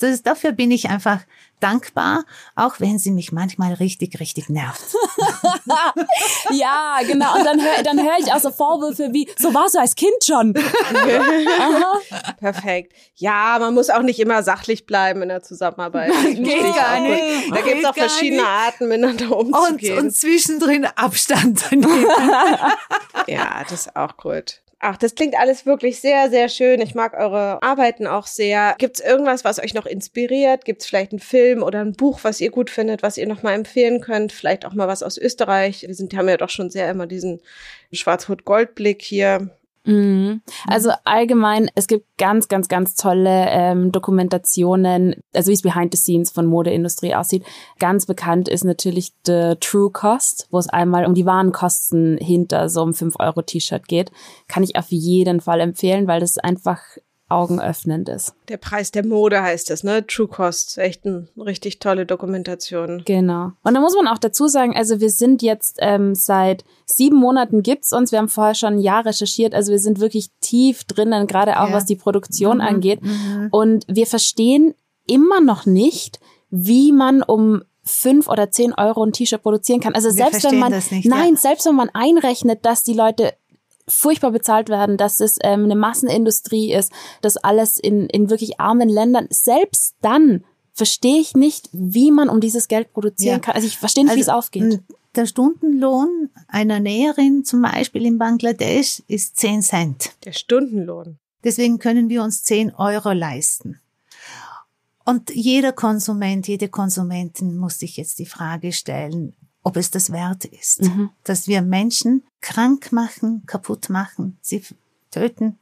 Das, 0.00 0.22
dafür 0.22 0.52
bin 0.52 0.70
ich 0.70 0.88
einfach 0.88 1.20
dankbar, 1.60 2.24
auch 2.56 2.80
wenn 2.80 2.98
sie 2.98 3.10
mich 3.10 3.32
manchmal 3.32 3.74
richtig, 3.74 4.18
richtig 4.18 4.48
nervt. 4.48 4.82
ja, 6.50 6.98
genau. 7.06 7.36
Und 7.36 7.44
dann 7.44 7.60
höre 7.60 7.82
dann 7.82 7.98
hör 7.98 8.14
ich 8.18 8.32
auch 8.32 8.40
so 8.40 8.50
Vorwürfe 8.50 9.10
wie, 9.12 9.28
so 9.38 9.52
warst 9.54 9.74
du 9.74 9.78
als 9.78 9.94
Kind 9.94 10.24
schon. 10.24 10.54
Perfekt. 12.38 12.94
Ja, 13.16 13.58
man 13.60 13.74
muss 13.74 13.90
auch 13.90 14.02
nicht 14.02 14.18
immer 14.18 14.42
sachlich 14.42 14.86
bleiben 14.86 15.22
in 15.22 15.28
der 15.28 15.42
Zusammenarbeit. 15.42 16.12
Geht 16.24 16.74
gar 16.74 17.00
nicht. 17.00 17.50
Da 17.50 17.60
gibt 17.60 17.80
es 17.80 17.84
auch 17.84 17.94
verschiedene 17.94 18.46
Arten, 18.46 18.88
miteinander 18.88 19.36
umzugehen. 19.36 19.98
Und, 19.98 20.04
und 20.04 20.16
zwischendrin 20.16 20.86
Abstand. 20.86 21.62
ja, 23.26 23.62
das 23.68 23.86
ist 23.86 23.96
auch 23.96 24.16
gut. 24.16 24.60
Ach, 24.82 24.96
das 24.96 25.14
klingt 25.14 25.38
alles 25.38 25.66
wirklich 25.66 26.00
sehr, 26.00 26.30
sehr 26.30 26.48
schön. 26.48 26.80
Ich 26.80 26.94
mag 26.94 27.12
eure 27.12 27.62
Arbeiten 27.62 28.06
auch 28.06 28.26
sehr. 28.26 28.74
Gibt 28.78 28.98
es 28.98 29.04
irgendwas, 29.04 29.44
was 29.44 29.58
euch 29.58 29.74
noch 29.74 29.84
inspiriert? 29.84 30.64
Gibt 30.64 30.80
es 30.80 30.88
vielleicht 30.88 31.12
einen 31.12 31.20
Film 31.20 31.62
oder 31.62 31.82
ein 31.82 31.92
Buch, 31.92 32.20
was 32.22 32.40
ihr 32.40 32.50
gut 32.50 32.70
findet, 32.70 33.02
was 33.02 33.18
ihr 33.18 33.26
noch 33.26 33.42
mal 33.42 33.52
empfehlen 33.52 34.00
könnt? 34.00 34.32
Vielleicht 34.32 34.64
auch 34.64 34.72
mal 34.72 34.88
was 34.88 35.02
aus 35.02 35.18
Österreich. 35.18 35.82
Wir 35.86 35.94
sind, 35.94 36.16
haben 36.16 36.30
ja 36.30 36.38
doch 36.38 36.48
schon 36.48 36.70
sehr 36.70 36.90
immer 36.90 37.06
diesen 37.06 37.42
Schwarz-Rot-Gold-Blick 37.92 39.02
hier. 39.02 39.50
Mhm. 39.84 40.42
Also 40.66 40.90
allgemein, 41.04 41.70
es 41.74 41.86
gibt 41.86 42.06
ganz, 42.18 42.48
ganz, 42.48 42.68
ganz 42.68 42.96
tolle 42.96 43.46
ähm, 43.48 43.92
Dokumentationen, 43.92 45.16
also 45.34 45.48
wie 45.48 45.54
es 45.54 45.62
behind 45.62 45.94
the 45.94 46.00
scenes 46.00 46.30
von 46.30 46.46
Modeindustrie 46.46 47.14
aussieht. 47.14 47.44
Ganz 47.78 48.06
bekannt 48.06 48.48
ist 48.48 48.64
natürlich 48.64 49.14
The 49.24 49.54
True 49.58 49.90
Cost, 49.90 50.48
wo 50.50 50.58
es 50.58 50.68
einmal 50.68 51.06
um 51.06 51.14
die 51.14 51.24
Warenkosten 51.24 52.18
hinter 52.18 52.68
so 52.68 52.82
einem 52.82 52.92
5-Euro-T-Shirt 52.92 53.88
geht. 53.88 54.12
Kann 54.48 54.62
ich 54.62 54.76
auf 54.76 54.90
jeden 54.90 55.40
Fall 55.40 55.60
empfehlen, 55.60 56.06
weil 56.06 56.20
das 56.20 56.36
einfach 56.38 56.80
augenöffnend 57.30 58.08
ist. 58.08 58.34
Der 58.48 58.56
Preis 58.56 58.90
der 58.90 59.06
Mode 59.06 59.42
heißt 59.42 59.70
es, 59.70 59.84
ne? 59.84 60.06
True 60.06 60.28
Cost. 60.28 60.78
Echt 60.78 61.06
eine 61.06 61.28
richtig 61.36 61.78
tolle 61.78 62.06
Dokumentation. 62.06 63.02
Genau. 63.04 63.52
Und 63.62 63.74
da 63.74 63.80
muss 63.80 63.94
man 63.94 64.08
auch 64.08 64.18
dazu 64.18 64.48
sagen, 64.48 64.76
also 64.76 65.00
wir 65.00 65.10
sind 65.10 65.42
jetzt 65.42 65.78
ähm, 65.80 66.14
seit 66.14 66.64
sieben 66.86 67.16
Monaten 67.16 67.62
gibt's 67.62 67.92
uns. 67.92 68.12
Wir 68.12 68.18
haben 68.18 68.28
vorher 68.28 68.54
schon 68.54 68.74
ein 68.74 68.80
Jahr 68.80 69.06
recherchiert. 69.06 69.54
Also 69.54 69.72
wir 69.72 69.78
sind 69.78 70.00
wirklich 70.00 70.30
tief 70.40 70.84
drinnen, 70.84 71.26
gerade 71.26 71.60
auch 71.60 71.68
ja. 71.68 71.74
was 71.74 71.86
die 71.86 71.96
Produktion 71.96 72.56
mhm. 72.56 72.62
angeht. 72.62 73.02
Mhm. 73.02 73.48
Und 73.50 73.84
wir 73.88 74.06
verstehen 74.06 74.74
immer 75.06 75.40
noch 75.40 75.66
nicht, 75.66 76.20
wie 76.50 76.92
man 76.92 77.22
um 77.22 77.62
fünf 77.82 78.28
oder 78.28 78.50
zehn 78.50 78.74
Euro 78.74 79.04
ein 79.04 79.12
T-Shirt 79.12 79.42
produzieren 79.42 79.80
kann. 79.80 79.94
Also 79.94 80.08
wir 80.08 80.14
selbst 80.14 80.44
wenn 80.44 80.58
man, 80.58 80.72
nicht, 80.72 81.06
nein, 81.06 81.34
ja. 81.34 81.40
selbst 81.40 81.66
wenn 81.66 81.74
man 81.74 81.90
einrechnet, 81.92 82.64
dass 82.64 82.82
die 82.82 82.94
Leute 82.94 83.34
furchtbar 83.90 84.30
bezahlt 84.30 84.68
werden, 84.68 84.96
dass 84.96 85.20
es 85.20 85.38
ähm, 85.42 85.64
eine 85.64 85.76
Massenindustrie 85.76 86.72
ist, 86.72 86.92
dass 87.20 87.36
alles 87.36 87.78
in, 87.78 88.06
in 88.06 88.30
wirklich 88.30 88.60
armen 88.60 88.88
Ländern, 88.88 89.26
selbst 89.30 89.94
dann 90.00 90.44
verstehe 90.72 91.20
ich 91.20 91.34
nicht, 91.34 91.68
wie 91.72 92.10
man 92.10 92.28
um 92.28 92.40
dieses 92.40 92.68
Geld 92.68 92.92
produzieren 92.92 93.36
ja. 93.36 93.38
kann. 93.40 93.54
Also 93.54 93.66
ich 93.66 93.76
verstehe 93.76 94.04
nicht, 94.04 94.12
also, 94.12 94.18
wie 94.18 94.22
es 94.22 94.28
aufgeht. 94.28 94.82
Der 95.16 95.26
Stundenlohn 95.26 96.30
einer 96.46 96.78
Näherin 96.78 97.44
zum 97.44 97.62
Beispiel 97.62 98.06
in 98.06 98.18
Bangladesch 98.18 99.02
ist 99.08 99.36
10 99.36 99.62
Cent. 99.62 100.12
Der 100.24 100.32
Stundenlohn. 100.32 101.18
Deswegen 101.42 101.78
können 101.78 102.08
wir 102.08 102.22
uns 102.22 102.44
10 102.44 102.74
Euro 102.74 103.12
leisten. 103.12 103.80
Und 105.04 105.30
jeder 105.34 105.72
Konsument, 105.72 106.46
jede 106.46 106.68
Konsumentin 106.68 107.56
muss 107.56 107.78
sich 107.78 107.96
jetzt 107.96 108.18
die 108.18 108.26
Frage 108.26 108.72
stellen, 108.72 109.34
ob 109.62 109.76
es 109.76 109.90
das 109.90 110.10
wert 110.12 110.44
ist, 110.44 110.82
mhm. 110.82 111.10
dass 111.24 111.46
wir 111.46 111.62
Menschen 111.62 112.24
krank 112.40 112.92
machen, 112.92 113.44
kaputt 113.46 113.90
machen, 113.90 114.38
sie 114.40 114.62
töten, 115.10 115.58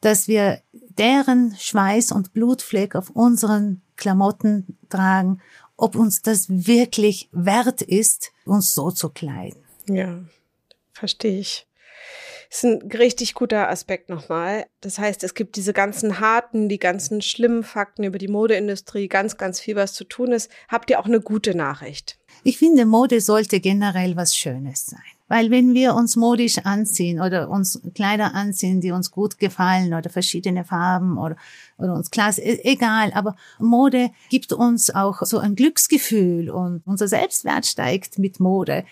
dass 0.00 0.28
wir 0.28 0.60
deren 0.70 1.56
Schweiß 1.56 2.12
und 2.12 2.32
Blutfleck 2.32 2.94
auf 2.94 3.10
unseren 3.10 3.80
Klamotten 3.96 4.76
tragen, 4.88 5.40
ob 5.76 5.96
uns 5.96 6.22
das 6.22 6.46
wirklich 6.48 7.28
wert 7.32 7.82
ist, 7.82 8.32
uns 8.44 8.74
so 8.74 8.90
zu 8.90 9.08
kleiden. 9.08 9.62
Ja, 9.86 10.20
verstehe 10.92 11.38
ich. 11.38 11.66
Ist 12.52 12.64
ein 12.64 12.82
richtig 12.92 13.32
guter 13.32 13.70
Aspekt 13.70 14.10
nochmal. 14.10 14.66
Das 14.82 14.98
heißt, 14.98 15.24
es 15.24 15.32
gibt 15.32 15.56
diese 15.56 15.72
ganzen 15.72 16.20
harten, 16.20 16.68
die 16.68 16.78
ganzen 16.78 17.22
schlimmen 17.22 17.62
Fakten 17.62 18.04
über 18.04 18.18
die 18.18 18.28
Modeindustrie, 18.28 19.08
ganz, 19.08 19.38
ganz 19.38 19.58
viel, 19.58 19.74
was 19.74 19.94
zu 19.94 20.04
tun 20.04 20.32
ist. 20.32 20.50
Habt 20.68 20.90
ihr 20.90 21.00
auch 21.00 21.06
eine 21.06 21.22
gute 21.22 21.56
Nachricht? 21.56 22.18
Ich 22.44 22.58
finde, 22.58 22.84
Mode 22.84 23.22
sollte 23.22 23.58
generell 23.58 24.16
was 24.16 24.36
Schönes 24.36 24.84
sein. 24.84 25.00
Weil 25.28 25.50
wenn 25.50 25.72
wir 25.72 25.94
uns 25.94 26.14
modisch 26.14 26.58
anziehen 26.58 27.18
oder 27.18 27.48
uns 27.48 27.80
Kleider 27.94 28.34
anziehen, 28.34 28.82
die 28.82 28.92
uns 28.92 29.10
gut 29.10 29.38
gefallen 29.38 29.94
oder 29.94 30.10
verschiedene 30.10 30.62
Farben 30.62 31.16
oder, 31.16 31.36
oder 31.78 31.94
uns 31.94 32.10
klasse, 32.10 32.42
egal, 32.42 33.12
aber 33.14 33.34
Mode 33.58 34.10
gibt 34.28 34.52
uns 34.52 34.94
auch 34.94 35.22
so 35.22 35.38
ein 35.38 35.54
Glücksgefühl 35.54 36.50
und 36.50 36.82
unser 36.84 37.08
Selbstwert 37.08 37.64
steigt 37.64 38.18
mit 38.18 38.40
Mode. 38.40 38.84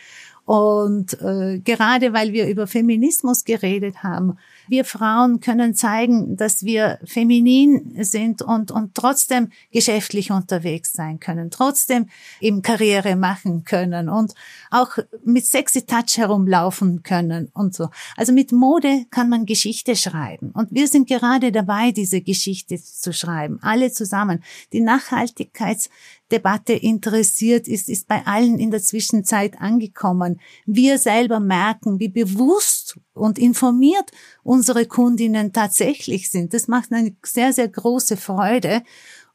Und 0.51 1.13
äh, 1.21 1.61
gerade 1.61 2.13
weil 2.13 2.33
wir 2.33 2.49
über 2.49 2.67
Feminismus 2.67 3.45
geredet 3.45 4.03
haben, 4.03 4.37
wir 4.67 4.85
Frauen 4.85 5.39
können 5.39 5.77
zeigen, 5.77 6.37
dass 6.37 6.65
wir 6.65 6.99
feminin 7.05 7.95
sind 8.03 8.43
und, 8.43 8.73
und 8.73 8.97
trotzdem 8.97 9.51
geschäftlich 9.71 10.33
unterwegs 10.33 10.93
sein 10.93 11.21
können, 11.21 11.53
trotzdem 11.53 12.09
eben 12.41 12.63
Karriere 12.63 13.15
machen 13.15 13.63
können 13.63 14.09
und 14.09 14.35
auch 14.73 14.99
mit 15.25 15.47
sexy 15.47 15.87
Touch 15.87 16.17
herumlaufen 16.17 17.05
können 17.05 17.49
und 17.55 17.73
so. 17.73 17.89
Also 18.17 18.33
mit 18.33 18.51
Mode 18.51 19.05
kann 19.13 19.29
man 19.29 19.47
Geschichte 19.47 19.95
schreiben. 19.95 20.51
Und 20.51 20.73
wir 20.73 20.89
sind 20.89 21.09
gerade 21.09 21.53
dabei, 21.53 21.93
diese 21.93 22.23
Geschichte 22.23 22.77
zu 22.83 23.13
schreiben, 23.13 23.61
alle 23.63 23.93
zusammen. 23.93 24.43
Die 24.73 24.81
Nachhaltigkeits 24.81 25.91
Debatte 26.33 26.73
interessiert 26.73 27.69
ist, 27.69 27.89
ist 27.89 28.09
bei 28.09 28.27
allen 28.27 28.59
in 28.59 28.71
der 28.71 28.83
Zwischenzeit 28.83 29.61
angekommen. 29.61 30.41
Wir 30.67 30.99
selber 30.99 31.41
merken, 31.41 31.99
wie 31.99 32.09
bewusst 32.09 32.99
und 33.15 33.39
informiert 33.39 34.11
unsere 34.43 34.87
Kundinnen 34.87 35.53
tatsächlich 35.53 36.31
sind. 36.31 36.55
Das 36.55 36.69
macht 36.69 36.93
eine 36.93 37.15
sehr, 37.25 37.53
sehr 37.53 37.69
große 37.69 38.17
Freude. 38.17 38.83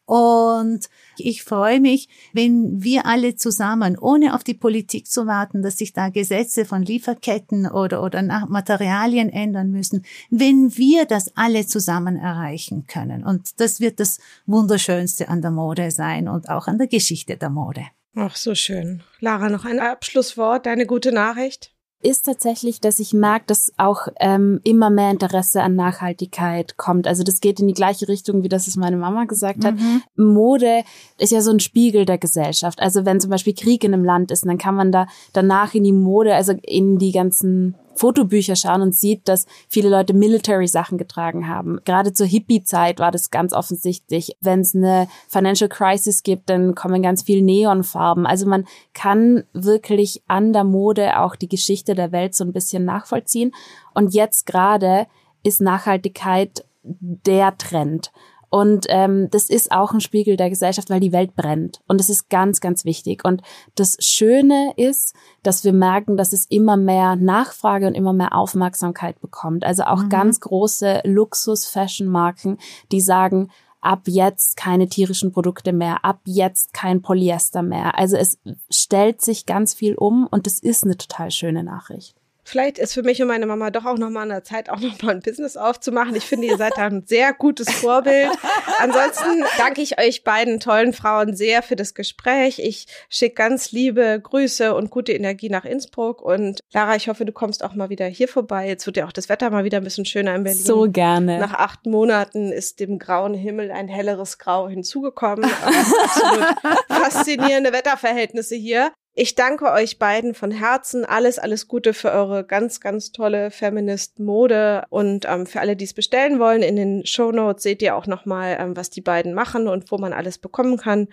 Und 0.05 0.87
ich 1.17 1.43
freue 1.43 1.79
mich, 1.79 2.09
wenn 2.33 2.83
wir 2.83 3.05
alle 3.05 3.35
zusammen, 3.35 3.97
ohne 3.97 4.35
auf 4.35 4.43
die 4.43 4.53
Politik 4.53 5.07
zu 5.07 5.25
warten, 5.25 5.63
dass 5.63 5.77
sich 5.77 5.93
da 5.93 6.09
Gesetze 6.09 6.65
von 6.65 6.83
Lieferketten 6.83 7.67
oder, 7.67 8.03
oder 8.03 8.21
Materialien 8.47 9.29
ändern 9.29 9.71
müssen, 9.71 10.05
wenn 10.29 10.77
wir 10.77 11.05
das 11.05 11.35
alle 11.35 11.65
zusammen 11.65 12.17
erreichen 12.17 12.85
können. 12.87 13.25
Und 13.25 13.59
das 13.59 13.79
wird 13.79 13.99
das 13.99 14.19
Wunderschönste 14.45 15.27
an 15.27 15.41
der 15.41 15.51
Mode 15.51 15.89
sein 15.89 16.27
und 16.27 16.49
auch 16.49 16.67
an 16.67 16.77
der 16.77 16.87
Geschichte 16.87 17.37
der 17.37 17.49
Mode. 17.49 17.85
Ach, 18.15 18.35
so 18.35 18.55
schön. 18.55 19.03
Lara, 19.19 19.49
noch 19.49 19.65
ein 19.65 19.79
Abschlusswort, 19.79 20.65
deine 20.65 20.85
gute 20.85 21.11
Nachricht? 21.11 21.74
Ist 22.05 22.25
tatsächlich, 22.25 22.79
dass 22.79 22.99
ich 22.99 23.13
merke, 23.13 23.45
dass 23.47 23.73
auch 23.77 24.07
ähm, 24.19 24.59
immer 24.63 24.89
mehr 24.89 25.11
Interesse 25.11 25.61
an 25.61 25.75
Nachhaltigkeit 25.75 26.77
kommt. 26.77 27.07
Also 27.07 27.23
das 27.23 27.41
geht 27.41 27.59
in 27.59 27.67
die 27.67 27.73
gleiche 27.73 28.07
Richtung, 28.07 28.43
wie 28.43 28.49
das 28.49 28.67
es 28.67 28.77
meine 28.77 28.97
Mama 28.97 29.25
gesagt 29.25 29.65
hat. 29.65 29.75
Mhm. 29.75 30.03
Mode 30.15 30.83
ist 31.17 31.31
ja 31.31 31.41
so 31.41 31.51
ein 31.51 31.59
Spiegel 31.59 32.05
der 32.05 32.17
Gesellschaft. 32.17 32.79
Also 32.81 33.05
wenn 33.05 33.19
zum 33.19 33.31
Beispiel 33.31 33.53
Krieg 33.53 33.83
in 33.83 33.93
einem 33.93 34.05
Land 34.05 34.31
ist, 34.31 34.45
dann 34.45 34.57
kann 34.57 34.75
man 34.75 34.91
da 34.91 35.07
danach 35.33 35.73
in 35.73 35.83
die 35.83 35.91
Mode, 35.91 36.35
also 36.35 36.53
in 36.61 36.97
die 36.97 37.11
ganzen 37.11 37.75
Fotobücher 37.95 38.55
schauen 38.55 38.81
und 38.81 38.95
sieht, 38.95 39.27
dass 39.27 39.45
viele 39.69 39.89
Leute 39.89 40.13
Military-Sachen 40.13 40.97
getragen 40.97 41.47
haben. 41.47 41.79
Gerade 41.85 42.13
zur 42.13 42.27
Hippie-Zeit 42.27 42.99
war 42.99 43.11
das 43.11 43.31
ganz 43.31 43.53
offensichtlich. 43.53 44.37
Wenn 44.41 44.61
es 44.61 44.75
eine 44.75 45.07
Financial 45.27 45.69
Crisis 45.69 46.23
gibt, 46.23 46.49
dann 46.49 46.75
kommen 46.75 47.01
ganz 47.01 47.23
viel 47.23 47.41
Neonfarben. 47.41 48.25
Also 48.25 48.45
man 48.45 48.65
kann 48.93 49.43
wirklich 49.53 50.21
an 50.27 50.53
der 50.53 50.63
Mode 50.63 51.19
auch 51.19 51.35
die 51.35 51.49
Geschichte 51.49 51.95
der 51.95 52.11
Welt 52.11 52.35
so 52.35 52.43
ein 52.43 52.53
bisschen 52.53 52.85
nachvollziehen. 52.85 53.51
Und 53.93 54.13
jetzt 54.13 54.45
gerade 54.45 55.07
ist 55.43 55.61
Nachhaltigkeit 55.61 56.65
der 56.83 57.57
Trend. 57.57 58.11
Und 58.55 58.85
ähm, 58.87 59.27
das 59.31 59.49
ist 59.49 59.73
auch 59.73 59.91
ein 59.91 59.99
Spiegel 59.99 60.37
der 60.37 60.49
Gesellschaft, 60.49 60.89
weil 60.89 61.01
die 61.01 61.11
Welt 61.11 61.35
brennt. 61.35 61.81
Und 61.89 61.99
das 61.99 62.09
ist 62.09 62.29
ganz, 62.29 62.61
ganz 62.61 62.85
wichtig. 62.85 63.25
Und 63.25 63.41
das 63.75 63.97
Schöne 63.99 64.71
ist, 64.77 65.13
dass 65.43 65.65
wir 65.65 65.73
merken, 65.73 66.15
dass 66.15 66.31
es 66.31 66.45
immer 66.45 66.77
mehr 66.77 67.17
Nachfrage 67.17 67.85
und 67.85 67.95
immer 67.95 68.13
mehr 68.13 68.33
Aufmerksamkeit 68.33 69.19
bekommt. 69.19 69.65
Also 69.65 69.83
auch 69.83 70.03
mhm. 70.03 70.07
ganz 70.07 70.39
große 70.39 71.01
Luxus-Fashion-Marken, 71.03 72.57
die 72.93 73.01
sagen, 73.01 73.51
ab 73.81 74.03
jetzt 74.05 74.55
keine 74.55 74.87
tierischen 74.87 75.33
Produkte 75.33 75.73
mehr, 75.73 76.05
ab 76.05 76.21
jetzt 76.23 76.73
kein 76.73 77.01
Polyester 77.01 77.61
mehr. 77.61 77.99
Also 77.99 78.15
es 78.15 78.39
stellt 78.69 79.21
sich 79.21 79.45
ganz 79.45 79.73
viel 79.73 79.95
um 79.95 80.27
und 80.31 80.45
das 80.45 80.59
ist 80.59 80.85
eine 80.85 80.95
total 80.95 81.29
schöne 81.29 81.65
Nachricht. 81.65 82.15
Vielleicht 82.47 82.77
ist 82.77 82.93
für 82.93 83.01
mich 83.01 83.19
und 83.23 83.27
meine 83.27 83.47
Mama 83.47 83.71
doch 83.71 83.85
auch 83.85 83.97
nochmal 83.97 84.23
an 84.23 84.29
der 84.29 84.43
Zeit, 84.43 84.69
auch 84.69 84.79
nochmal 84.79 85.15
ein 85.15 85.21
Business 85.21 85.57
aufzumachen. 85.57 86.15
Ich 86.15 86.25
finde, 86.25 86.45
ihr 86.45 86.57
seid 86.57 86.73
da 86.77 86.85
ein 86.85 87.03
sehr 87.07 87.33
gutes 87.33 87.71
Vorbild. 87.71 88.29
Ansonsten 88.77 89.43
danke 89.57 89.81
ich 89.81 89.99
euch 89.99 90.23
beiden 90.23 90.59
tollen 90.59 90.93
Frauen 90.93 91.35
sehr 91.35 91.63
für 91.63 91.75
das 91.75 91.95
Gespräch. 91.95 92.59
Ich 92.59 92.85
schicke 93.09 93.33
ganz 93.33 93.71
liebe 93.71 94.19
Grüße 94.21 94.75
und 94.75 94.91
gute 94.91 95.11
Energie 95.11 95.49
nach 95.49 95.65
Innsbruck. 95.65 96.21
Und 96.21 96.59
Lara, 96.71 96.95
ich 96.95 97.09
hoffe, 97.09 97.25
du 97.25 97.31
kommst 97.31 97.63
auch 97.63 97.73
mal 97.73 97.89
wieder 97.89 98.05
hier 98.05 98.27
vorbei. 98.27 98.67
Jetzt 98.67 98.85
wird 98.85 98.97
ja 98.97 99.07
auch 99.07 99.11
das 99.11 99.27
Wetter 99.27 99.49
mal 99.49 99.63
wieder 99.63 99.79
ein 99.79 99.83
bisschen 99.83 100.05
schöner 100.05 100.35
in 100.35 100.43
Berlin. 100.43 100.61
So 100.61 100.87
gerne. 100.87 101.39
Nach 101.39 101.55
acht 101.55 101.87
Monaten 101.87 102.51
ist 102.51 102.79
dem 102.79 102.99
grauen 102.99 103.33
Himmel 103.33 103.71
ein 103.71 103.87
helleres 103.87 104.37
Grau 104.37 104.69
hinzugekommen. 104.69 105.49
Absolut 106.03 106.55
faszinierende 106.89 107.73
Wetterverhältnisse 107.73 108.55
hier. 108.55 108.91
Ich 109.17 109.33
danke 109.33 109.71
euch 109.71 109.97
beiden 109.97 110.33
von 110.33 110.51
Herzen. 110.51 111.05
Alles, 111.05 111.39
alles 111.39 111.69
Gute 111.69 111.93
für 111.93 112.11
eure 112.11 112.43
ganz, 112.43 112.81
ganz 112.81 113.13
tolle 113.13 113.49
Feminist-Mode. 113.49 114.83
Und 114.89 115.23
ähm, 115.25 115.45
für 115.45 115.61
alle, 115.61 115.77
die 115.77 115.85
es 115.85 115.93
bestellen 115.93 116.37
wollen, 116.37 116.61
in 116.61 116.75
den 116.75 117.05
Show 117.05 117.31
Notes 117.31 117.63
seht 117.63 117.81
ihr 117.81 117.95
auch 117.95 118.07
nochmal, 118.07 118.57
ähm, 118.59 118.75
was 118.75 118.89
die 118.89 118.99
beiden 118.99 119.33
machen 119.33 119.69
und 119.69 119.89
wo 119.89 119.97
man 119.97 120.11
alles 120.11 120.37
bekommen 120.37 120.75
kann. 120.75 121.07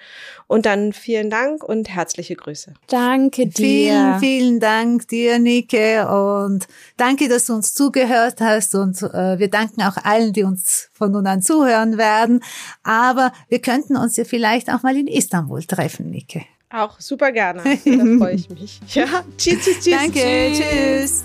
Und 0.48 0.66
dann 0.66 0.92
vielen 0.92 1.30
Dank 1.30 1.62
und 1.62 1.90
herzliche 1.90 2.34
Grüße. 2.34 2.74
Danke 2.88 3.46
dir. 3.46 3.54
Vielen, 3.54 4.18
vielen 4.18 4.60
Dank 4.60 5.06
dir, 5.06 5.38
Nike. 5.38 6.00
Und 6.04 6.66
danke, 6.96 7.28
dass 7.28 7.46
du 7.46 7.54
uns 7.54 7.72
zugehört 7.72 8.40
hast. 8.40 8.74
Und 8.74 9.00
äh, 9.00 9.38
wir 9.38 9.48
danken 9.48 9.80
auch 9.82 9.96
allen, 10.02 10.32
die 10.32 10.42
uns 10.42 10.90
von 10.92 11.12
nun 11.12 11.28
an 11.28 11.40
zuhören 11.40 11.98
werden. 11.98 12.42
Aber 12.82 13.32
wir 13.48 13.60
könnten 13.60 13.96
uns 13.96 14.16
ja 14.16 14.24
vielleicht 14.24 14.72
auch 14.72 14.82
mal 14.82 14.96
in 14.96 15.06
Istanbul 15.06 15.62
treffen, 15.62 16.10
Nike. 16.10 16.44
Auch 16.72 16.98
super 17.00 17.32
gerne. 17.32 17.62
Da 17.62 18.16
freue 18.18 18.34
ich 18.34 18.48
mich. 18.48 18.80
Ja, 18.88 19.24
tschüss, 19.36 19.64
tschüss, 19.64 19.80
tschüss. 19.80 19.94
Danke, 19.94 20.52
tschüss. 20.54 21.24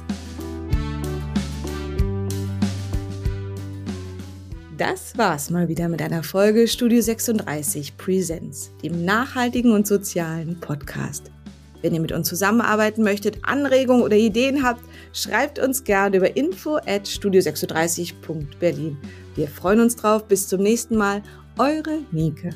Das 4.77 5.17
war's 5.17 5.49
mal 5.49 5.69
wieder 5.69 5.87
mit 5.87 6.01
einer 6.01 6.21
Folge 6.21 6.67
Studio 6.67 7.01
36 7.01 7.97
Presents, 7.97 8.71
dem 8.83 9.05
nachhaltigen 9.05 9.71
und 9.71 9.87
sozialen 9.87 10.59
Podcast. 10.59 11.31
Wenn 11.81 11.95
ihr 11.95 12.01
mit 12.01 12.11
uns 12.11 12.27
zusammenarbeiten 12.27 13.03
möchtet, 13.03 13.39
Anregungen 13.43 14.03
oder 14.03 14.17
Ideen 14.17 14.63
habt, 14.63 14.81
schreibt 15.13 15.59
uns 15.59 15.83
gerne 15.83 16.17
über 16.17 16.35
info 16.35 16.75
at 16.75 17.05
studio36.berlin. 17.05 18.97
Wir 19.35 19.47
freuen 19.47 19.79
uns 19.79 19.95
drauf. 19.95 20.27
Bis 20.27 20.47
zum 20.47 20.61
nächsten 20.61 20.97
Mal. 20.97 21.23
Eure 21.57 22.01
Nike. 22.11 22.49